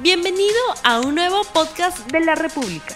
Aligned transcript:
Bienvenido 0.00 0.54
a 0.84 1.00
un 1.00 1.16
nuevo 1.16 1.42
podcast 1.52 2.08
de 2.12 2.20
la 2.20 2.36
República. 2.36 2.94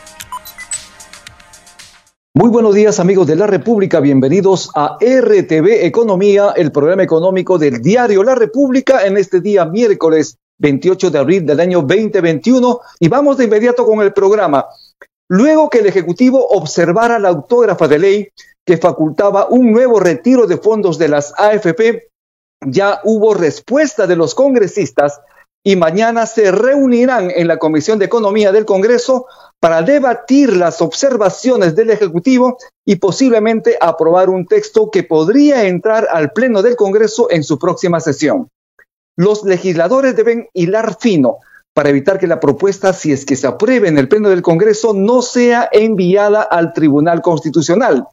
Muy 2.33 2.49
buenos 2.49 2.77
días 2.77 3.01
amigos 3.01 3.27
de 3.27 3.35
la 3.35 3.49
República, 3.49 3.99
bienvenidos 3.99 4.71
a 4.77 4.99
RTV 5.01 5.85
Economía, 5.85 6.53
el 6.55 6.71
programa 6.71 7.03
económico 7.03 7.59
del 7.59 7.83
diario 7.83 8.23
La 8.23 8.37
República 8.37 9.05
en 9.05 9.17
este 9.17 9.41
día 9.41 9.65
miércoles 9.65 10.39
28 10.59 11.11
de 11.11 11.19
abril 11.19 11.45
del 11.45 11.59
año 11.59 11.83
2021 11.83 12.81
y 13.01 13.09
vamos 13.09 13.37
de 13.37 13.47
inmediato 13.47 13.85
con 13.85 14.01
el 14.01 14.13
programa. 14.13 14.67
Luego 15.29 15.69
que 15.71 15.79
el 15.79 15.87
Ejecutivo 15.87 16.47
observara 16.51 17.19
la 17.19 17.31
autógrafa 17.31 17.89
de 17.89 17.99
ley 17.99 18.29
que 18.65 18.77
facultaba 18.77 19.49
un 19.49 19.73
nuevo 19.73 19.99
retiro 19.99 20.47
de 20.47 20.57
fondos 20.57 20.99
de 20.99 21.09
las 21.09 21.35
AFP, 21.37 22.11
ya 22.65 23.01
hubo 23.03 23.35
respuesta 23.35 24.07
de 24.07 24.15
los 24.15 24.37
congresistas 24.37 25.21
y 25.65 25.77
mañana 25.77 26.27
se 26.27 26.51
reunirán 26.51 27.31
en 27.31 27.47
la 27.47 27.59
Comisión 27.59 27.99
de 27.99 28.07
Economía 28.07 28.51
del 28.51 28.65
Congreso 28.65 29.27
para 29.61 29.83
debatir 29.83 30.57
las 30.57 30.83
observaciones 30.83 31.77
del 31.77 31.91
Ejecutivo 31.91 32.59
y 32.85 32.97
posiblemente 32.97 33.79
aprobar 33.81 34.29
un 34.29 34.47
texto 34.47 34.91
que 34.91 35.05
podría 35.05 35.67
entrar 35.69 36.09
al 36.11 36.33
Pleno 36.33 36.63
del 36.63 36.75
Congreso 36.75 37.31
en 37.31 37.45
su 37.45 37.59
próxima 37.59 38.01
sesión. 38.01 38.49
Los 39.17 39.45
legisladores 39.45 40.17
deben 40.17 40.49
hilar 40.53 40.97
fino 40.99 41.39
para 41.75 41.91
evitar 41.91 42.19
que 42.19 42.27
la 42.27 42.41
propuesta, 42.41 42.93
si 42.93 43.13
es 43.13 43.25
que 43.25 43.37
se 43.37 43.47
apruebe 43.47 43.89
en 43.89 43.99
el 43.99 44.09
Pleno 44.09 44.31
del 44.31 44.43
Congreso, 44.43 44.93
no 44.95 45.23
sea 45.23 45.69
enviada 45.71 46.43
al 46.43 46.73
Tribunal 46.73 47.23
Constitucional. 47.23 48.09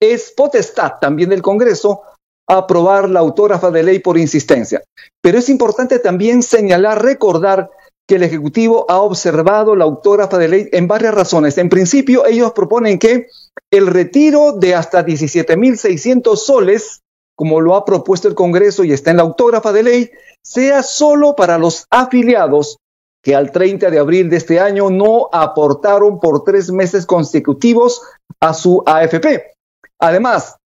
Es 0.00 0.32
potestad 0.36 0.92
también 1.00 1.30
del 1.30 1.42
Congreso 1.42 2.02
aprobar 2.48 3.08
la 3.10 3.20
autógrafa 3.20 3.70
de 3.70 3.82
ley 3.82 3.98
por 3.98 4.18
insistencia. 4.18 4.82
Pero 5.22 5.38
es 5.38 5.48
importante 5.48 5.98
también 5.98 6.42
señalar, 6.42 7.02
recordar 7.02 7.70
que 8.08 8.16
el 8.16 8.22
Ejecutivo 8.22 8.86
ha 8.88 9.00
observado 9.02 9.76
la 9.76 9.84
autógrafa 9.84 10.38
de 10.38 10.48
ley 10.48 10.68
en 10.72 10.88
varias 10.88 11.14
razones. 11.14 11.58
En 11.58 11.68
principio, 11.68 12.24
ellos 12.26 12.52
proponen 12.52 12.98
que 12.98 13.26
el 13.70 13.86
retiro 13.86 14.52
de 14.52 14.74
hasta 14.74 15.04
17.600 15.04 16.36
soles, 16.36 17.02
como 17.36 17.60
lo 17.60 17.74
ha 17.76 17.84
propuesto 17.84 18.26
el 18.26 18.34
Congreso 18.34 18.82
y 18.82 18.92
está 18.92 19.10
en 19.10 19.18
la 19.18 19.24
autógrafa 19.24 19.72
de 19.72 19.82
ley, 19.82 20.10
sea 20.42 20.82
solo 20.82 21.36
para 21.36 21.58
los 21.58 21.86
afiliados 21.90 22.78
que 23.22 23.34
al 23.34 23.52
30 23.52 23.90
de 23.90 23.98
abril 23.98 24.30
de 24.30 24.36
este 24.36 24.58
año 24.58 24.88
no 24.88 25.28
aportaron 25.30 26.18
por 26.18 26.44
tres 26.44 26.70
meses 26.70 27.04
consecutivos 27.04 28.00
a 28.40 28.54
su 28.54 28.82
AFP. 28.86 29.52
Además, 30.00 30.56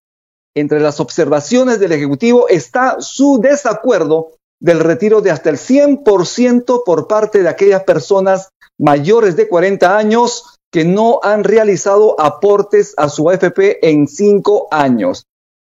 entre 0.55 0.81
las 0.81 1.01
observaciones 1.01 1.81
del 1.81 1.93
Ejecutivo 1.93 2.49
está 2.49 2.97
su 3.01 3.41
desacuerdo 3.41 4.33
del 4.61 4.81
retiro 4.81 5.21
de 5.21 5.31
hasta 5.31 5.51
el 5.51 5.57
100% 5.57 6.83
por 6.85 7.09
parte 7.09 7.43
de 7.43 7.49
aquellas 7.49 7.83
personas 7.85 8.51
mayores 8.79 9.37
de 9.37 9.49
40 9.49 9.97
años 9.97 10.59
que 10.73 10.85
no 10.85 11.21
han 11.23 11.45
realizado 11.45 12.19
aportes 12.21 12.95
a 12.97 13.09
su 13.09 13.29
AFP 13.29 13.87
en 13.89 14.07
cinco 14.07 14.69
años. 14.71 15.27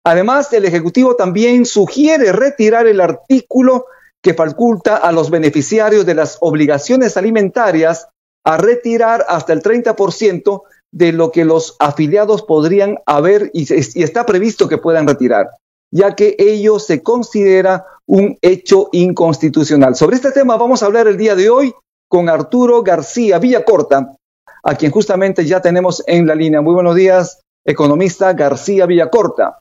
Además, 0.05 0.51
el 0.53 0.65
Ejecutivo 0.65 1.15
también 1.15 1.65
sugiere 1.65 2.31
retirar 2.31 2.87
el 2.87 3.01
artículo 3.01 3.87
que 4.23 4.33
faculta 4.33 4.97
a 4.97 5.11
los 5.11 5.29
beneficiarios 5.29 6.05
de 6.05 6.15
las 6.15 6.37
obligaciones 6.39 7.17
alimentarias 7.17 8.07
a 8.45 8.57
retirar 8.57 9.25
hasta 9.27 9.53
el 9.53 9.61
30% 9.61 10.61
de 10.91 11.11
lo 11.11 11.31
que 11.31 11.45
los 11.45 11.75
afiliados 11.79 12.43
podrían 12.43 12.97
haber 13.05 13.51
y, 13.53 13.71
está 14.01 14.25
previsto 14.25 14.67
que 14.67 14.77
puedan 14.77 15.07
retirar, 15.07 15.49
ya 15.91 16.15
que 16.15 16.35
ello 16.39 16.79
se 16.79 17.03
considera 17.03 17.85
un 18.05 18.37
hecho 18.41 18.89
inconstitucional. 18.91 19.95
Sobre 19.95 20.15
este 20.15 20.31
tema 20.31 20.57
vamos 20.57 20.81
a 20.81 20.85
hablar 20.85 21.07
el 21.07 21.17
día 21.17 21.35
de 21.35 21.49
hoy 21.49 21.73
con 22.07 22.29
Arturo 22.29 22.83
García 22.83 23.39
Villacorta, 23.39 24.15
a 24.63 24.75
quien 24.75 24.91
justamente 24.91 25.45
ya 25.45 25.61
tenemos 25.61 26.03
en 26.07 26.25
la 26.25 26.35
línea. 26.35 26.61
Muy 26.61 26.73
buenos 26.73 26.95
días, 26.95 27.41
economista 27.65 28.33
García 28.33 28.85
Villacorta. 28.85 29.59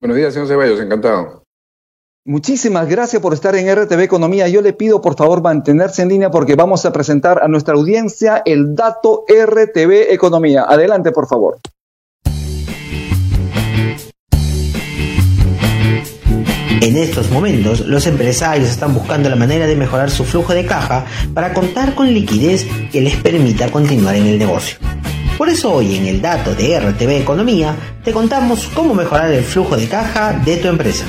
Buenos 0.00 0.16
días, 0.18 0.34
señor 0.34 0.48
Ceballos, 0.48 0.80
encantado. 0.80 1.43
Muchísimas 2.26 2.88
gracias 2.88 3.20
por 3.20 3.34
estar 3.34 3.54
en 3.54 3.70
RTV 3.70 4.00
Economía. 4.00 4.48
Yo 4.48 4.62
le 4.62 4.72
pido 4.72 5.02
por 5.02 5.14
favor 5.14 5.42
mantenerse 5.42 6.00
en 6.00 6.08
línea 6.08 6.30
porque 6.30 6.54
vamos 6.54 6.86
a 6.86 6.90
presentar 6.90 7.42
a 7.42 7.48
nuestra 7.48 7.74
audiencia 7.74 8.40
el 8.46 8.74
dato 8.74 9.26
RTV 9.28 10.10
Economía. 10.10 10.64
Adelante, 10.66 11.12
por 11.12 11.28
favor. 11.28 11.58
En 16.80 16.96
estos 16.96 17.30
momentos, 17.30 17.80
los 17.80 18.06
empresarios 18.06 18.70
están 18.70 18.94
buscando 18.94 19.28
la 19.28 19.36
manera 19.36 19.66
de 19.66 19.76
mejorar 19.76 20.10
su 20.10 20.24
flujo 20.24 20.54
de 20.54 20.64
caja 20.64 21.04
para 21.34 21.52
contar 21.52 21.94
con 21.94 22.06
liquidez 22.06 22.66
que 22.90 23.02
les 23.02 23.16
permita 23.16 23.70
continuar 23.70 24.16
en 24.16 24.28
el 24.28 24.38
negocio. 24.38 24.78
Por 25.36 25.50
eso 25.50 25.74
hoy 25.74 25.96
en 25.96 26.06
el 26.06 26.22
dato 26.22 26.54
de 26.54 26.80
RTV 26.80 27.20
Economía 27.20 27.76
te 28.02 28.14
contamos 28.14 28.66
cómo 28.68 28.94
mejorar 28.94 29.30
el 29.30 29.44
flujo 29.44 29.76
de 29.76 29.88
caja 29.88 30.32
de 30.32 30.56
tu 30.56 30.68
empresa 30.68 31.04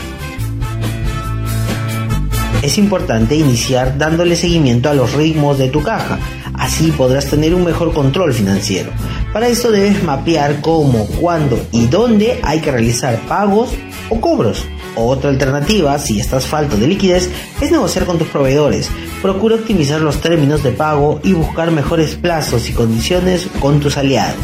es 2.66 2.80
importante 2.80 3.36
iniciar 3.36 3.98
dándole 3.98 4.36
seguimiento 4.36 4.90
a 4.90 4.96
los 4.96 5.14
ritmos 5.14 5.60
de 5.60 5.70
tu 5.70 5.84
caja. 5.84 6.18
Así 6.56 6.92
podrás 6.92 7.28
tener 7.30 7.54
un 7.54 7.64
mejor 7.64 7.94
control 7.94 8.34
financiero. 8.34 8.92
Para 9.32 9.48
esto 9.48 9.72
debes 9.72 10.04
mapear 10.04 10.62
cómo, 10.62 11.06
cuándo 11.20 11.60
y 11.72 11.86
dónde 11.86 12.40
hay 12.42 12.62
que 12.62 12.72
realizar 12.72 13.20
pagos 13.28 13.70
o 14.10 14.20
cobros. 14.20 14.66
Otra 14.96 15.30
alternativa, 15.30 16.00
si 16.00 16.20
estás 16.20 16.46
falto 16.46 16.78
de 16.78 16.88
liquidez, 16.88 17.30
es 17.62 17.72
negociar 17.72 18.06
con 18.06 18.18
tus 18.18 18.30
proveedores. 18.30 18.90
Procura 19.22 19.56
optimizar 19.56 20.02
los 20.02 20.22
términos 20.22 20.64
de 20.64 20.72
pago 20.72 21.20
y 21.24 21.34
buscar 21.34 21.70
mejores 21.72 22.16
plazos 22.16 22.70
y 22.70 22.74
condiciones 22.74 23.48
con 23.60 23.80
tus 23.80 23.98
aliados. 23.98 24.40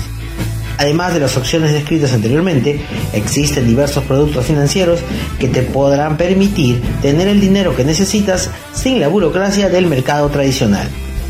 Además 0.81 1.13
de 1.13 1.19
las 1.19 1.37
opciones 1.37 1.73
descritas 1.73 2.11
anteriormente, 2.11 2.81
existen 3.13 3.67
diversos 3.67 4.03
productos 4.03 4.47
financieros 4.47 4.99
que 5.37 5.47
te 5.47 5.61
podrán 5.61 6.17
permitir 6.17 6.81
tener 7.03 7.27
el 7.27 7.39
dinero 7.39 7.75
que 7.75 7.83
necesitas 7.83 8.49
sin 8.73 8.99
la 8.99 9.07
burocracia 9.07 9.69
del 9.69 9.85
mercado 9.85 10.29
tradicional. 10.29 10.87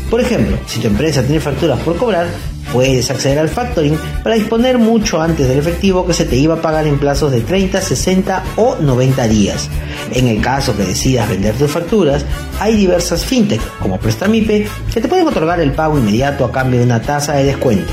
Por 0.08 0.22
ejemplo, 0.22 0.56
si 0.66 0.80
tu 0.80 0.86
empresa 0.86 1.22
tiene 1.22 1.38
facturas 1.38 1.78
por 1.80 1.98
cobrar, 1.98 2.28
puedes 2.72 3.10
acceder 3.10 3.38
al 3.38 3.50
factoring 3.50 3.98
para 4.22 4.36
disponer 4.36 4.78
mucho 4.78 5.20
antes 5.20 5.46
del 5.46 5.58
efectivo 5.58 6.06
que 6.06 6.14
se 6.14 6.24
te 6.24 6.36
iba 6.36 6.54
a 6.54 6.62
pagar 6.62 6.86
en 6.86 6.98
plazos 6.98 7.30
de 7.30 7.42
30, 7.42 7.78
60 7.78 8.42
o 8.56 8.76
90 8.76 9.28
días. 9.28 9.68
En 10.14 10.28
el 10.28 10.40
caso 10.40 10.74
que 10.74 10.84
decidas 10.84 11.28
vender 11.28 11.54
tus 11.56 11.70
facturas, 11.70 12.24
hay 12.58 12.74
diversas 12.74 13.22
fintech 13.26 13.60
como 13.80 13.98
Prestamipe 14.00 14.66
que 14.94 15.00
te 15.02 15.08
pueden 15.08 15.28
otorgar 15.28 15.60
el 15.60 15.72
pago 15.72 15.98
inmediato 15.98 16.46
a 16.46 16.52
cambio 16.52 16.78
de 16.78 16.86
una 16.86 17.02
tasa 17.02 17.34
de 17.34 17.44
descuento. 17.44 17.92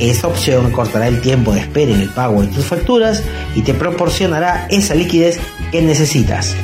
Esta 0.00 0.28
opción 0.28 0.72
cortará 0.72 1.08
el 1.08 1.20
tiempo 1.20 1.52
de 1.52 1.60
espera 1.60 1.92
en 1.92 2.00
el 2.00 2.08
pago 2.08 2.40
de 2.40 2.48
tus 2.48 2.64
facturas 2.64 3.22
y 3.54 3.60
te 3.60 3.74
proporcionará 3.74 4.66
esa 4.70 4.94
liquidez 4.94 5.38
que 5.70 5.82
necesitas. 5.82 6.56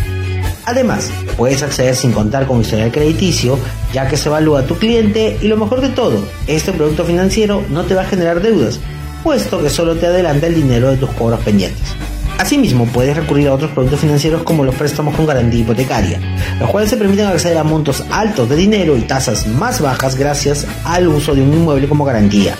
Además, 0.64 1.10
puedes 1.36 1.62
acceder 1.62 1.94
sin 1.94 2.12
contar 2.12 2.46
con 2.46 2.62
historial 2.62 2.90
crediticio, 2.90 3.58
ya 3.92 4.08
que 4.08 4.16
se 4.16 4.30
evalúa 4.30 4.66
tu 4.66 4.76
cliente 4.78 5.36
y 5.42 5.48
lo 5.48 5.58
mejor 5.58 5.82
de 5.82 5.90
todo, 5.90 6.26
este 6.46 6.72
producto 6.72 7.04
financiero 7.04 7.62
no 7.68 7.84
te 7.84 7.94
va 7.94 8.02
a 8.02 8.06
generar 8.06 8.40
deudas, 8.40 8.80
puesto 9.22 9.62
que 9.62 9.68
solo 9.68 9.96
te 9.96 10.06
adelanta 10.06 10.46
el 10.46 10.54
dinero 10.54 10.90
de 10.90 10.96
tus 10.96 11.10
cobros 11.10 11.40
pendientes. 11.40 11.94
Asimismo, 12.38 12.86
puedes 12.86 13.16
recurrir 13.16 13.48
a 13.48 13.54
otros 13.54 13.70
productos 13.72 14.00
financieros 14.00 14.44
como 14.44 14.64
los 14.64 14.74
préstamos 14.74 15.14
con 15.14 15.26
garantía 15.26 15.60
hipotecaria, 15.60 16.20
los 16.58 16.70
cuales 16.70 16.88
se 16.88 16.96
permiten 16.96 17.26
acceder 17.26 17.58
a 17.58 17.64
montos 17.64 18.02
altos 18.10 18.48
de 18.48 18.56
dinero 18.56 18.96
y 18.96 19.02
tasas 19.02 19.46
más 19.46 19.80
bajas 19.80 20.16
gracias 20.16 20.66
al 20.84 21.06
uso 21.06 21.34
de 21.34 21.42
un 21.42 21.52
inmueble 21.52 21.86
como 21.86 22.04
garantía. 22.04 22.56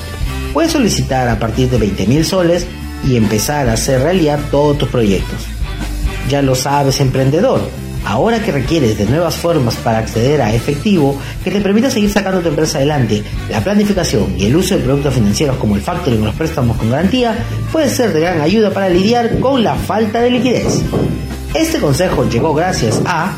Puedes 0.56 0.72
solicitar 0.72 1.28
a 1.28 1.38
partir 1.38 1.68
de 1.68 1.78
20.000 1.78 2.24
soles 2.24 2.66
y 3.04 3.16
empezar 3.16 3.68
a 3.68 3.74
hacer 3.74 4.00
realidad 4.00 4.40
todos 4.50 4.78
tus 4.78 4.88
proyectos. 4.88 5.44
Ya 6.30 6.40
lo 6.40 6.54
sabes, 6.54 6.98
emprendedor. 7.00 7.60
Ahora 8.06 8.42
que 8.42 8.52
requieres 8.52 8.96
de 8.96 9.04
nuevas 9.04 9.34
formas 9.34 9.74
para 9.74 9.98
acceder 9.98 10.40
a 10.40 10.54
efectivo 10.54 11.20
que 11.44 11.50
te 11.50 11.60
permita 11.60 11.91
seguir 11.91 12.10
sacando 12.10 12.41
tu 12.41 12.48
empresa 12.48 12.78
adelante, 12.78 13.22
la 13.50 13.62
planificación 13.62 14.34
y 14.38 14.47
el 14.47 14.56
uso 14.56 14.78
de 14.78 14.84
productos 14.84 15.12
financieros 15.12 15.58
como 15.58 15.76
el 15.76 15.82
factoring 15.82 16.22
o 16.22 16.24
los 16.24 16.34
préstamos 16.34 16.78
con 16.78 16.88
garantía 16.91 17.36
puede 17.70 17.91
ser 17.91 18.14
de 18.14 18.20
gran 18.20 18.41
ayuda 18.41 18.70
para 18.70 18.88
lidiar 18.88 19.38
con 19.41 19.62
la 19.62 19.74
falta 19.74 20.22
de 20.22 20.30
liquidez. 20.30 20.80
Este 21.52 21.78
consejo 21.80 22.26
llegó 22.30 22.54
gracias 22.54 23.02
a 23.04 23.36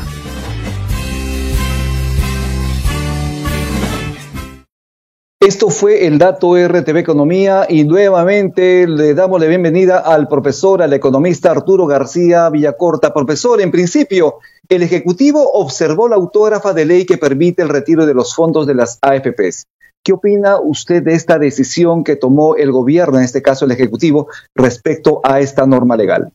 Esto 5.41 5.69
fue 5.69 6.05
el 6.05 6.17
dato 6.17 6.57
RTV 6.57 6.97
Economía 6.97 7.65
y 7.69 7.85
nuevamente 7.85 8.85
le 8.85 9.13
damos 9.13 9.39
la 9.39 9.47
bienvenida 9.47 9.99
al 9.99 10.27
profesor, 10.27 10.81
al 10.81 10.91
economista 10.91 11.51
Arturo 11.51 11.85
García 11.85 12.49
Villacorta. 12.49 13.13
Profesor, 13.13 13.61
en 13.61 13.71
principio, 13.71 14.39
el 14.67 14.83
Ejecutivo 14.83 15.49
observó 15.53 16.09
la 16.09 16.17
autógrafa 16.17 16.73
de 16.73 16.83
ley 16.83 17.05
que 17.05 17.17
permite 17.17 17.61
el 17.61 17.69
retiro 17.69 18.05
de 18.05 18.13
los 18.13 18.35
fondos 18.35 18.67
de 18.67 18.75
las 18.75 18.99
AFPs. 19.01 19.63
¿Qué 20.03 20.11
opina 20.11 20.59
usted 20.59 21.03
de 21.03 21.13
esta 21.13 21.39
decisión 21.39 22.03
que 22.03 22.17
tomó 22.17 22.57
el 22.57 22.73
gobierno, 22.73 23.17
en 23.17 23.23
este 23.23 23.41
caso 23.41 23.63
el 23.63 23.71
Ejecutivo, 23.71 24.27
respecto 24.53 25.21
a 25.23 25.39
esta 25.39 25.65
norma 25.65 25.95
legal? 25.95 26.33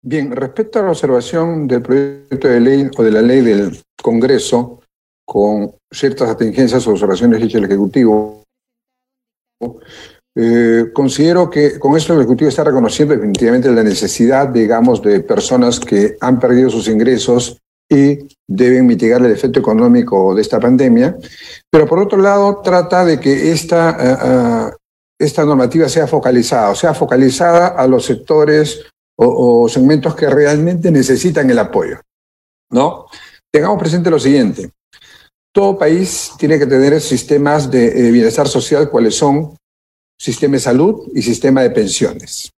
Bien, 0.00 0.32
respecto 0.32 0.78
a 0.78 0.84
la 0.84 0.92
observación 0.92 1.68
del 1.68 1.82
proyecto 1.82 2.48
de 2.48 2.60
ley 2.60 2.90
o 2.96 3.02
de 3.02 3.10
la 3.10 3.20
ley 3.20 3.42
del 3.42 3.78
Congreso, 4.02 4.81
con 5.32 5.72
ciertas 5.90 6.28
atingencias 6.28 6.86
o 6.86 6.90
observaciones 6.90 7.42
hechas 7.42 7.54
el 7.54 7.64
Ejecutivo. 7.64 8.42
Eh, 10.36 10.90
considero 10.92 11.48
que 11.48 11.78
con 11.78 11.96
esto 11.96 12.12
el 12.12 12.18
Ejecutivo 12.18 12.50
está 12.50 12.64
reconociendo 12.64 13.14
definitivamente 13.14 13.70
la 13.70 13.82
necesidad, 13.82 14.48
digamos, 14.48 15.00
de 15.00 15.20
personas 15.20 15.80
que 15.80 16.18
han 16.20 16.38
perdido 16.38 16.68
sus 16.68 16.86
ingresos 16.86 17.56
y 17.90 18.28
deben 18.46 18.86
mitigar 18.86 19.24
el 19.24 19.32
efecto 19.32 19.58
económico 19.58 20.34
de 20.34 20.42
esta 20.42 20.60
pandemia, 20.60 21.16
pero 21.70 21.86
por 21.86 22.00
otro 22.00 22.18
lado 22.18 22.60
trata 22.62 23.02
de 23.02 23.18
que 23.18 23.52
esta, 23.52 23.96
uh, 23.98 24.68
uh, 24.68 24.76
esta 25.18 25.46
normativa 25.46 25.88
sea 25.88 26.06
focalizada, 26.06 26.68
o 26.68 26.74
sea, 26.74 26.92
focalizada 26.92 27.68
a 27.68 27.86
los 27.86 28.04
sectores 28.04 28.84
o, 29.16 29.62
o, 29.62 29.68
segmentos 29.70 30.14
que 30.14 30.28
realmente 30.28 30.90
necesitan 30.90 31.48
el 31.48 31.58
apoyo. 31.58 32.00
¿no? 32.70 33.06
Tengamos 33.50 33.78
presente 33.78 34.10
lo 34.10 34.18
siguiente. 34.18 34.70
Todo 35.52 35.78
país 35.78 36.32
tiene 36.38 36.58
que 36.58 36.66
tener 36.66 36.98
sistemas 37.00 37.70
de 37.70 38.08
eh, 38.08 38.10
bienestar 38.10 38.48
social, 38.48 38.88
cuáles 38.88 39.14
son 39.14 39.54
sistema 40.18 40.54
de 40.54 40.60
salud 40.60 41.10
y 41.14 41.20
sistema 41.20 41.62
de 41.62 41.70
pensiones. 41.70 42.50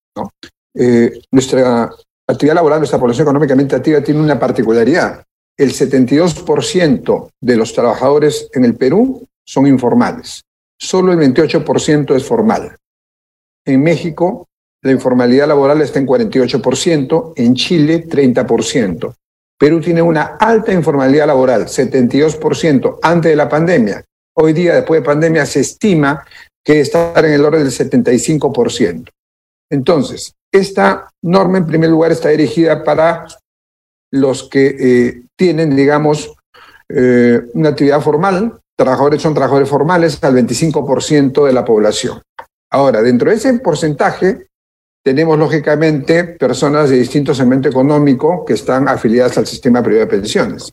Eh, 0.75 1.21
nuestra 1.33 1.91
actividad 2.29 2.55
laboral, 2.55 2.79
nuestra 2.79 3.01
población 3.01 3.25
económicamente 3.25 3.75
activa 3.75 4.01
tiene 4.01 4.21
una 4.21 4.39
particularidad. 4.39 5.25
El 5.57 5.73
72% 5.73 7.31
de 7.41 7.57
los 7.57 7.73
trabajadores 7.73 8.49
en 8.53 8.65
el 8.65 8.77
Perú 8.77 9.27
son 9.45 9.67
informales. 9.67 10.43
Solo 10.79 11.13
el 11.13 11.19
28% 11.19 12.15
es 12.15 12.25
formal. 12.25 12.77
En 13.65 13.83
México, 13.83 14.47
la 14.83 14.93
informalidad 14.93 15.49
laboral 15.49 15.81
está 15.81 15.99
en 15.99 16.07
48%, 16.07 17.33
en 17.37 17.55
Chile 17.55 18.07
30%. 18.07 19.15
Perú 19.65 19.81
tiene 19.81 20.03
una 20.03 20.37
alta 20.39 20.75
informalidad 20.75 21.27
laboral, 21.27 21.65
72% 21.65 22.99
antes 23.01 23.31
de 23.31 23.35
la 23.35 23.49
pandemia. 23.49 24.05
Hoy 24.37 24.53
día, 24.53 24.75
después 24.75 25.01
de 25.01 25.07
pandemia, 25.07 25.47
se 25.47 25.61
estima 25.61 26.23
que 26.63 26.81
está 26.81 27.15
en 27.17 27.33
el 27.33 27.43
orden 27.43 27.65
del 27.65 27.73
75%. 27.73 29.09
Entonces, 29.71 30.35
esta 30.53 31.09
norma, 31.23 31.57
en 31.57 31.67
primer 31.67 31.89
lugar, 31.89 32.13
está 32.13 32.29
dirigida 32.29 32.85
para 32.85 33.27
los 34.13 34.51
que 34.51 34.77
eh, 34.79 35.23
tienen, 35.35 35.75
digamos, 35.75 36.35
eh, 36.91 37.41
una 37.55 37.71
actividad 37.71 38.03
formal. 38.03 38.61
Trabajadores 38.77 39.23
son 39.23 39.33
trabajadores 39.33 39.71
formales 39.71 40.23
al 40.23 40.35
25% 40.35 41.47
de 41.47 41.53
la 41.55 41.65
población. 41.65 42.21
Ahora, 42.71 43.01
dentro 43.01 43.31
de 43.31 43.37
ese 43.37 43.55
porcentaje, 43.61 44.47
tenemos 45.05 45.39
lógicamente 45.39 46.25
personas 46.25 46.89
de 46.89 46.97
distinto 46.97 47.35
segmento 47.35 47.69
económico 47.69 48.43
que 48.45 48.55
están 48.55 48.89
afiliadas 48.89 49.37
al 49.37 49.47
sistema 49.47 49.83
privado 49.83 50.07
de 50.07 50.11
pensiones. 50.11 50.73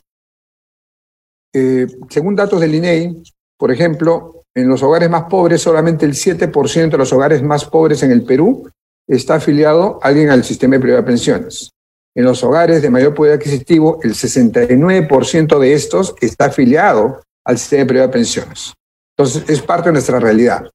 Eh, 1.54 1.86
según 2.08 2.34
datos 2.34 2.58
del 2.58 2.74
INEI, 2.74 3.22
por 3.58 3.70
ejemplo, 3.70 4.44
en 4.54 4.68
los 4.68 4.82
hogares 4.82 5.10
más 5.10 5.24
pobres, 5.24 5.60
solamente 5.60 6.06
el 6.06 6.14
7% 6.14 6.90
de 6.90 6.98
los 6.98 7.12
hogares 7.12 7.42
más 7.42 7.66
pobres 7.66 8.02
en 8.02 8.10
el 8.10 8.24
Perú 8.24 8.70
está 9.06 9.34
afiliado 9.34 9.98
a 10.02 10.08
alguien 10.08 10.30
al 10.30 10.44
sistema 10.44 10.78
privado 10.78 11.02
de 11.02 11.06
pensiones. 11.06 11.70
En 12.14 12.24
los 12.24 12.42
hogares 12.42 12.80
de 12.80 12.90
mayor 12.90 13.14
poder 13.14 13.34
adquisitivo, 13.34 14.00
el 14.02 14.14
69% 14.14 15.58
de 15.58 15.74
estos 15.74 16.14
está 16.22 16.46
afiliado 16.46 17.22
al 17.44 17.58
sistema 17.58 17.86
privado 17.86 18.08
de 18.08 18.12
pensiones. 18.14 18.72
Entonces, 19.16 19.48
es 19.48 19.60
parte 19.60 19.90
de 19.90 19.94
nuestra 19.94 20.18
realidad. 20.18 20.70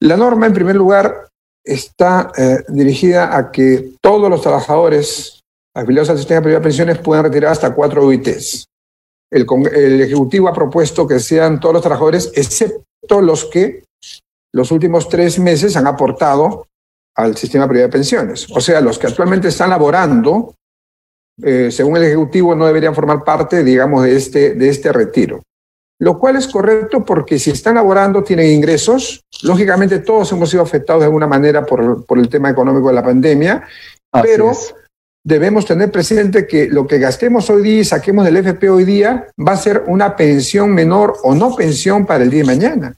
La 0.00 0.18
norma, 0.18 0.46
en 0.46 0.52
primer 0.52 0.76
lugar, 0.76 1.28
está 1.64 2.30
eh, 2.36 2.58
dirigida 2.68 3.36
a 3.36 3.50
que 3.50 3.94
todos 4.00 4.28
los 4.28 4.42
trabajadores 4.42 5.40
afiliados 5.74 6.10
al 6.10 6.18
sistema 6.18 6.42
privado 6.42 6.60
de 6.60 6.64
pensiones 6.64 6.98
puedan 6.98 7.24
retirar 7.24 7.52
hasta 7.52 7.74
cuatro 7.74 8.06
UITs. 8.06 8.66
El, 9.30 10.00
Ejecutivo 10.00 10.48
ha 10.48 10.52
propuesto 10.52 11.08
que 11.08 11.18
sean 11.18 11.58
todos 11.58 11.72
los 11.72 11.82
trabajadores, 11.82 12.30
excepto 12.34 13.20
los 13.20 13.46
que 13.46 13.82
los 14.52 14.70
últimos 14.70 15.08
tres 15.08 15.38
meses 15.38 15.74
han 15.76 15.86
aportado 15.86 16.68
al 17.16 17.36
sistema 17.36 17.66
privado 17.66 17.88
de 17.88 17.92
pensiones. 17.92 18.46
O 18.54 18.60
sea, 18.60 18.80
los 18.80 18.98
que 18.98 19.08
actualmente 19.08 19.48
están 19.48 19.70
laborando, 19.70 20.54
eh, 21.42 21.70
según 21.72 21.96
el 21.96 22.04
Ejecutivo, 22.04 22.54
no 22.54 22.66
deberían 22.66 22.94
formar 22.94 23.24
parte, 23.24 23.64
digamos, 23.64 24.04
de 24.04 24.16
este, 24.16 24.54
de 24.54 24.68
este 24.68 24.92
retiro 24.92 25.40
lo 26.00 26.18
cual 26.18 26.36
es 26.36 26.46
correcto 26.48 27.04
porque 27.04 27.38
si 27.38 27.50
están 27.50 27.76
laborando, 27.76 28.22
tienen 28.22 28.50
ingresos. 28.50 29.24
Lógicamente 29.42 30.00
todos 30.00 30.30
hemos 30.32 30.50
sido 30.50 30.62
afectados 30.62 31.00
de 31.00 31.06
alguna 31.06 31.26
manera 31.26 31.64
por, 31.64 32.04
por 32.04 32.18
el 32.18 32.28
tema 32.28 32.50
económico 32.50 32.88
de 32.88 32.94
la 32.94 33.04
pandemia, 33.04 33.64
Así 34.12 34.28
pero 34.28 34.50
es. 34.50 34.74
debemos 35.22 35.66
tener 35.66 35.90
presente 35.90 36.46
que 36.46 36.68
lo 36.68 36.86
que 36.86 36.98
gastemos 36.98 37.48
hoy 37.50 37.62
día 37.62 37.80
y 37.80 37.84
saquemos 37.84 38.24
del 38.24 38.36
FP 38.38 38.68
hoy 38.68 38.84
día 38.84 39.26
va 39.38 39.52
a 39.52 39.56
ser 39.56 39.84
una 39.86 40.16
pensión 40.16 40.74
menor 40.74 41.16
o 41.22 41.34
no 41.34 41.54
pensión 41.54 42.06
para 42.06 42.24
el 42.24 42.30
día 42.30 42.40
de 42.42 42.46
mañana. 42.46 42.96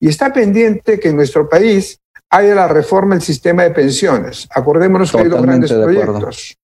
Y 0.00 0.08
está 0.08 0.32
pendiente 0.32 1.00
que 1.00 1.08
en 1.08 1.16
nuestro 1.16 1.48
país 1.48 1.98
haya 2.30 2.54
la 2.54 2.68
reforma 2.68 3.14
del 3.14 3.22
sistema 3.22 3.62
de 3.62 3.70
pensiones. 3.70 4.46
Acordémonos 4.50 5.10
que 5.10 5.18
hay 5.18 5.28
dos 5.28 5.42
grandes 5.42 5.72
proyectos. 5.72 6.56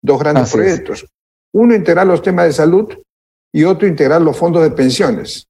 Dos 0.00 0.18
grandes 0.20 0.44
Así 0.44 0.56
proyectos. 0.56 1.02
Es. 1.02 1.10
Uno, 1.52 1.74
integrar 1.74 2.06
los 2.06 2.22
temas 2.22 2.46
de 2.46 2.52
salud 2.52 2.88
y 3.52 3.64
otro 3.64 3.88
integrar 3.88 4.20
los 4.20 4.36
fondos 4.36 4.62
de 4.62 4.70
pensiones. 4.70 5.46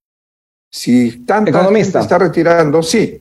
Si 0.73 1.25
tanta 1.25 1.51
Economista. 1.51 2.01
gente 2.01 2.15
está 2.15 2.19
retirando, 2.19 2.83
sí. 2.83 3.21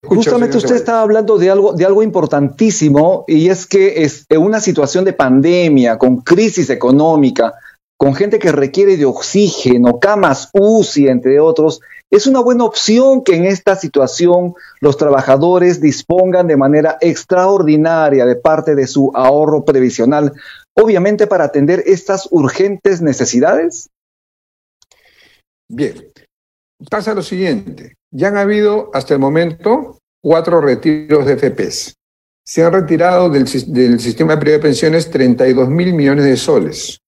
Escucho, 0.00 0.30
Justamente 0.30 0.56
usted 0.56 0.76
estaba 0.76 1.02
hablando 1.02 1.38
de 1.38 1.50
algo, 1.50 1.72
de 1.72 1.84
algo 1.84 2.02
importantísimo 2.02 3.24
y 3.26 3.48
es 3.48 3.66
que 3.66 4.04
es 4.04 4.26
una 4.30 4.60
situación 4.60 5.04
de 5.04 5.12
pandemia, 5.12 5.98
con 5.98 6.18
crisis 6.18 6.70
económica, 6.70 7.54
con 7.98 8.14
gente 8.14 8.38
que 8.38 8.52
requiere 8.52 8.96
de 8.96 9.04
oxígeno, 9.04 9.98
camas 9.98 10.50
UCI, 10.52 11.08
entre 11.08 11.40
otros, 11.40 11.80
es 12.10 12.28
una 12.28 12.40
buena 12.40 12.64
opción 12.64 13.22
que 13.22 13.34
en 13.34 13.44
esta 13.44 13.74
situación 13.74 14.54
los 14.80 14.96
trabajadores 14.96 15.80
dispongan 15.80 16.46
de 16.46 16.56
manera 16.56 16.96
extraordinaria 17.00 18.24
de 18.24 18.36
parte 18.36 18.76
de 18.76 18.86
su 18.86 19.10
ahorro 19.14 19.64
previsional 19.64 20.32
obviamente 20.80 21.26
para 21.26 21.44
atender 21.44 21.82
estas 21.86 22.28
urgentes 22.30 23.02
necesidades? 23.02 23.90
Bien, 25.68 25.94
pasa 26.90 27.14
lo 27.14 27.22
siguiente, 27.22 27.96
ya 28.10 28.28
han 28.28 28.38
habido 28.38 28.90
hasta 28.94 29.14
el 29.14 29.20
momento 29.20 29.98
cuatro 30.22 30.60
retiros 30.60 31.26
de 31.26 31.36
FPs. 31.36 31.94
Se 32.44 32.64
han 32.64 32.72
retirado 32.72 33.28
del, 33.28 33.44
del 33.44 34.00
sistema 34.00 34.38
privado 34.38 34.58
de 34.58 34.68
pensiones 34.68 35.10
32 35.10 35.68
mil 35.68 35.92
millones 35.92 36.24
de 36.24 36.36
soles, 36.36 37.00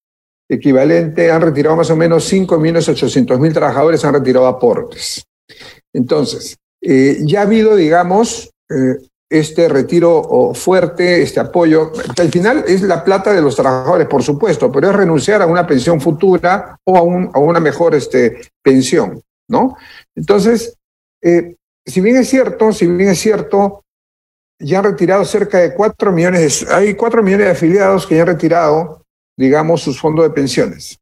equivalente, 0.50 1.30
han 1.30 1.40
retirado 1.40 1.76
más 1.76 1.90
o 1.90 1.96
menos 1.96 2.24
5 2.24 2.58
millones 2.58 2.88
800 2.88 3.38
mil 3.38 3.52
trabajadores, 3.52 4.04
han 4.04 4.14
retirado 4.14 4.46
aportes. 4.46 5.24
Entonces, 5.94 6.56
eh, 6.82 7.18
ya 7.22 7.40
ha 7.40 7.44
habido, 7.44 7.76
digamos, 7.76 8.50
eh, 8.68 8.98
este 9.30 9.68
retiro 9.68 10.52
fuerte, 10.54 11.22
este 11.22 11.38
apoyo, 11.38 11.92
al 12.18 12.30
final 12.30 12.64
es 12.66 12.82
la 12.82 13.04
plata 13.04 13.32
de 13.32 13.40
los 13.40 13.54
trabajadores, 13.54 14.08
por 14.08 14.24
supuesto, 14.24 14.72
pero 14.72 14.90
es 14.90 14.96
renunciar 14.96 15.40
a 15.40 15.46
una 15.46 15.64
pensión 15.64 16.00
futura 16.00 16.76
o 16.84 16.96
a 16.96 17.38
una 17.38 17.60
mejor 17.60 17.94
este, 17.94 18.40
pensión, 18.60 19.22
¿no? 19.48 19.76
Entonces, 20.16 20.76
eh, 21.22 21.54
si 21.86 22.00
bien 22.00 22.16
es 22.16 22.28
cierto, 22.28 22.72
si 22.72 22.88
bien 22.88 23.10
es 23.10 23.20
cierto, 23.20 23.84
ya 24.58 24.78
han 24.78 24.84
retirado 24.84 25.24
cerca 25.24 25.58
de 25.58 25.74
cuatro 25.74 26.10
millones, 26.10 26.66
de, 26.66 26.74
hay 26.74 26.94
cuatro 26.94 27.22
millones 27.22 27.46
de 27.46 27.52
afiliados 27.52 28.06
que 28.08 28.16
ya 28.16 28.22
han 28.22 28.28
retirado, 28.28 29.04
digamos, 29.38 29.80
sus 29.80 30.00
fondos 30.00 30.24
de 30.24 30.30
pensiones. 30.30 30.98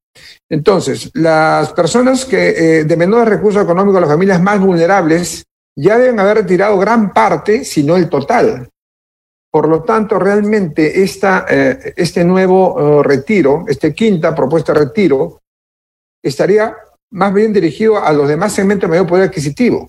Entonces, 0.51 1.11
las 1.15 1.73
personas 1.73 2.25
que 2.25 2.81
eh, 2.81 2.85
de 2.85 2.97
menores 2.97 3.29
recursos 3.29 3.63
económicos, 3.63 4.01
las 4.01 4.11
familias 4.11 4.41
más 4.41 4.61
vulnerables, 4.61 5.45
ya 5.81 5.97
deben 5.97 6.19
haber 6.19 6.39
retirado 6.39 6.77
gran 6.79 7.13
parte, 7.13 7.65
si 7.65 7.85
no 7.85 7.97
el 7.97 8.09
total. 8.09 8.69
Por 9.51 9.69
lo 9.69 9.83
tanto, 9.85 10.19
realmente 10.19 11.03
esta, 11.03 11.47
eh, 11.49 11.95
este 11.97 12.25
nuevo 12.25 12.75
uh, 12.75 13.03
retiro, 13.03 13.65
esta 13.69 13.93
quinta 13.93 14.35
propuesta 14.35 14.73
de 14.73 14.81
retiro, 14.81 15.41
estaría 16.23 16.77
más 17.13 17.33
bien 17.33 17.53
dirigido 17.53 17.97
a 17.97 18.13
los 18.13 18.29
demás 18.29 18.53
segmentos 18.53 18.89
de 18.89 18.97
mayor 18.97 19.07
poder 19.07 19.29
adquisitivo. 19.29 19.87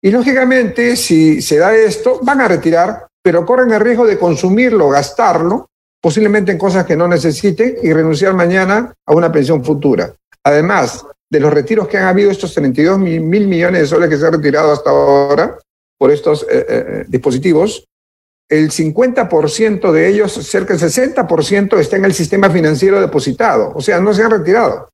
Y 0.00 0.10
lógicamente, 0.12 0.94
si 0.94 1.42
se 1.42 1.58
da 1.58 1.74
esto, 1.74 2.20
van 2.22 2.40
a 2.40 2.48
retirar, 2.48 3.08
pero 3.20 3.44
corren 3.44 3.72
el 3.72 3.80
riesgo 3.80 4.06
de 4.06 4.18
consumirlo, 4.18 4.88
gastarlo, 4.88 5.66
posiblemente 6.00 6.52
en 6.52 6.58
cosas 6.58 6.86
que 6.86 6.96
no 6.96 7.08
necesiten 7.08 7.76
y 7.82 7.92
renunciar 7.92 8.34
mañana 8.34 8.94
a 9.04 9.14
una 9.14 9.32
pensión 9.32 9.64
futura. 9.64 10.14
Además, 10.44 11.04
de 11.30 11.40
los 11.40 11.52
retiros 11.52 11.88
que 11.88 11.98
han 11.98 12.06
habido, 12.06 12.30
estos 12.30 12.54
32 12.54 12.98
mil, 12.98 13.46
millones 13.46 13.82
de 13.82 13.86
soles 13.86 14.08
que 14.08 14.16
se 14.16 14.26
han 14.26 14.32
retirado 14.32 14.72
hasta 14.72 14.90
ahora 14.90 15.58
por 15.98 16.10
estos 16.10 16.44
eh, 16.44 16.66
eh, 16.68 17.04
dispositivos, 17.08 17.84
el 18.48 18.70
50% 18.70 19.92
de 19.92 20.08
ellos, 20.08 20.32
cerca 20.32 20.74
del 20.74 20.82
60%, 20.82 21.78
está 21.78 21.96
en 21.96 22.04
el 22.06 22.14
sistema 22.14 22.48
financiero 22.48 23.00
depositado, 23.00 23.72
o 23.74 23.80
sea, 23.80 24.00
no 24.00 24.14
se 24.14 24.22
han 24.22 24.30
retirado. 24.30 24.88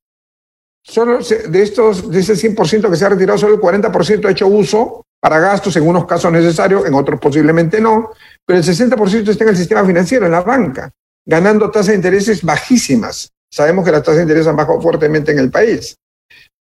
Solo 0.83 1.19
de 1.19 1.61
estos, 1.63 2.11
de 2.11 2.19
ese 2.19 2.33
100% 2.33 2.89
que 2.89 2.95
se 2.95 3.05
ha 3.05 3.09
retirado, 3.09 3.37
solo 3.37 3.55
el 3.55 3.61
40% 3.61 4.25
ha 4.25 4.31
hecho 4.31 4.47
uso 4.47 5.05
para 5.19 5.39
gastos, 5.39 5.75
en 5.77 5.87
unos 5.87 6.05
casos 6.05 6.31
necesarios, 6.31 6.85
en 6.85 6.93
otros 6.93 7.19
posiblemente 7.19 7.79
no, 7.79 8.11
pero 8.45 8.59
el 8.59 8.65
60% 8.65 9.29
está 9.29 9.43
en 9.45 9.49
el 9.49 9.57
sistema 9.57 9.85
financiero, 9.85 10.25
en 10.25 10.33
la 10.33 10.41
banca, 10.41 10.91
ganando 11.25 11.71
tasas 11.71 11.87
de 11.87 11.95
intereses 11.95 12.43
bajísimas. 12.43 13.31
sabemos 13.49 13.85
que 13.85 13.91
las 13.91 14.03
tasas 14.03 14.17
de 14.17 14.23
interés 14.23 14.45
han 14.47 14.55
bajado 14.55 14.81
fuertemente 14.81 15.31
en 15.31 15.39
el 15.39 15.49
país. 15.49 15.95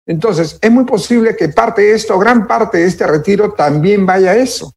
Entonces, 0.07 0.59
es 0.61 0.71
muy 0.71 0.85
posible 0.85 1.37
que 1.37 1.49
parte 1.49 1.83
de 1.83 1.95
esto, 1.95 2.19
gran 2.19 2.47
parte 2.47 2.79
de 2.79 2.87
este 2.87 3.07
retiro 3.07 3.53
también 3.53 4.05
vaya 4.05 4.33
a 4.33 4.37
eso, 4.37 4.73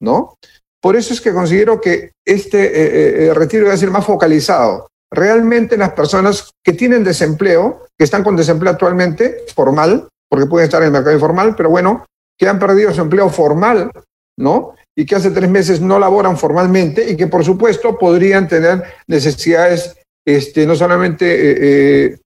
¿no? 0.00 0.36
Por 0.82 0.96
eso 0.96 1.14
es 1.14 1.20
que 1.20 1.32
considero 1.32 1.80
que 1.80 2.12
este 2.26 2.66
eh, 2.66 3.26
eh, 3.26 3.34
retiro 3.34 3.64
debe 3.64 3.76
ser 3.76 3.90
más 3.90 4.04
focalizado. 4.04 4.88
Realmente 5.10 5.76
las 5.76 5.92
personas 5.92 6.50
que 6.62 6.72
tienen 6.72 7.04
desempleo, 7.04 7.86
que 7.96 8.04
están 8.04 8.24
con 8.24 8.36
desempleo 8.36 8.72
actualmente, 8.72 9.44
formal, 9.54 10.08
porque 10.28 10.46
pueden 10.46 10.64
estar 10.64 10.82
en 10.82 10.86
el 10.86 10.92
mercado 10.92 11.14
informal, 11.14 11.54
pero 11.56 11.70
bueno, 11.70 12.04
que 12.38 12.48
han 12.48 12.58
perdido 12.58 12.92
su 12.92 13.00
empleo 13.00 13.30
formal, 13.30 13.90
¿no? 14.36 14.74
Y 14.96 15.06
que 15.06 15.14
hace 15.14 15.30
tres 15.30 15.48
meses 15.48 15.80
no 15.80 15.98
laboran 15.98 16.36
formalmente 16.36 17.08
y 17.08 17.16
que 17.16 17.28
por 17.28 17.44
supuesto 17.44 17.96
podrían 17.96 18.48
tener 18.48 18.82
necesidades 19.06 19.96
este, 20.26 20.66
no 20.66 20.74
solamente 20.74 22.06
eh, 22.06 22.18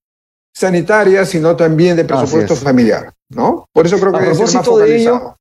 sanitarias, 0.55 1.28
sino 1.28 1.57
también 1.57 1.97
de 1.97 2.05
presupuesto 2.05 2.57
familiar, 2.57 3.12
¿no? 3.28 3.67
Por 3.73 3.87
eso 3.87 3.99
creo 3.99 4.12
que 4.12 4.21
debe 4.21 4.35
ser 4.35 4.55
más 4.55 4.67
focalizado. 4.67 5.37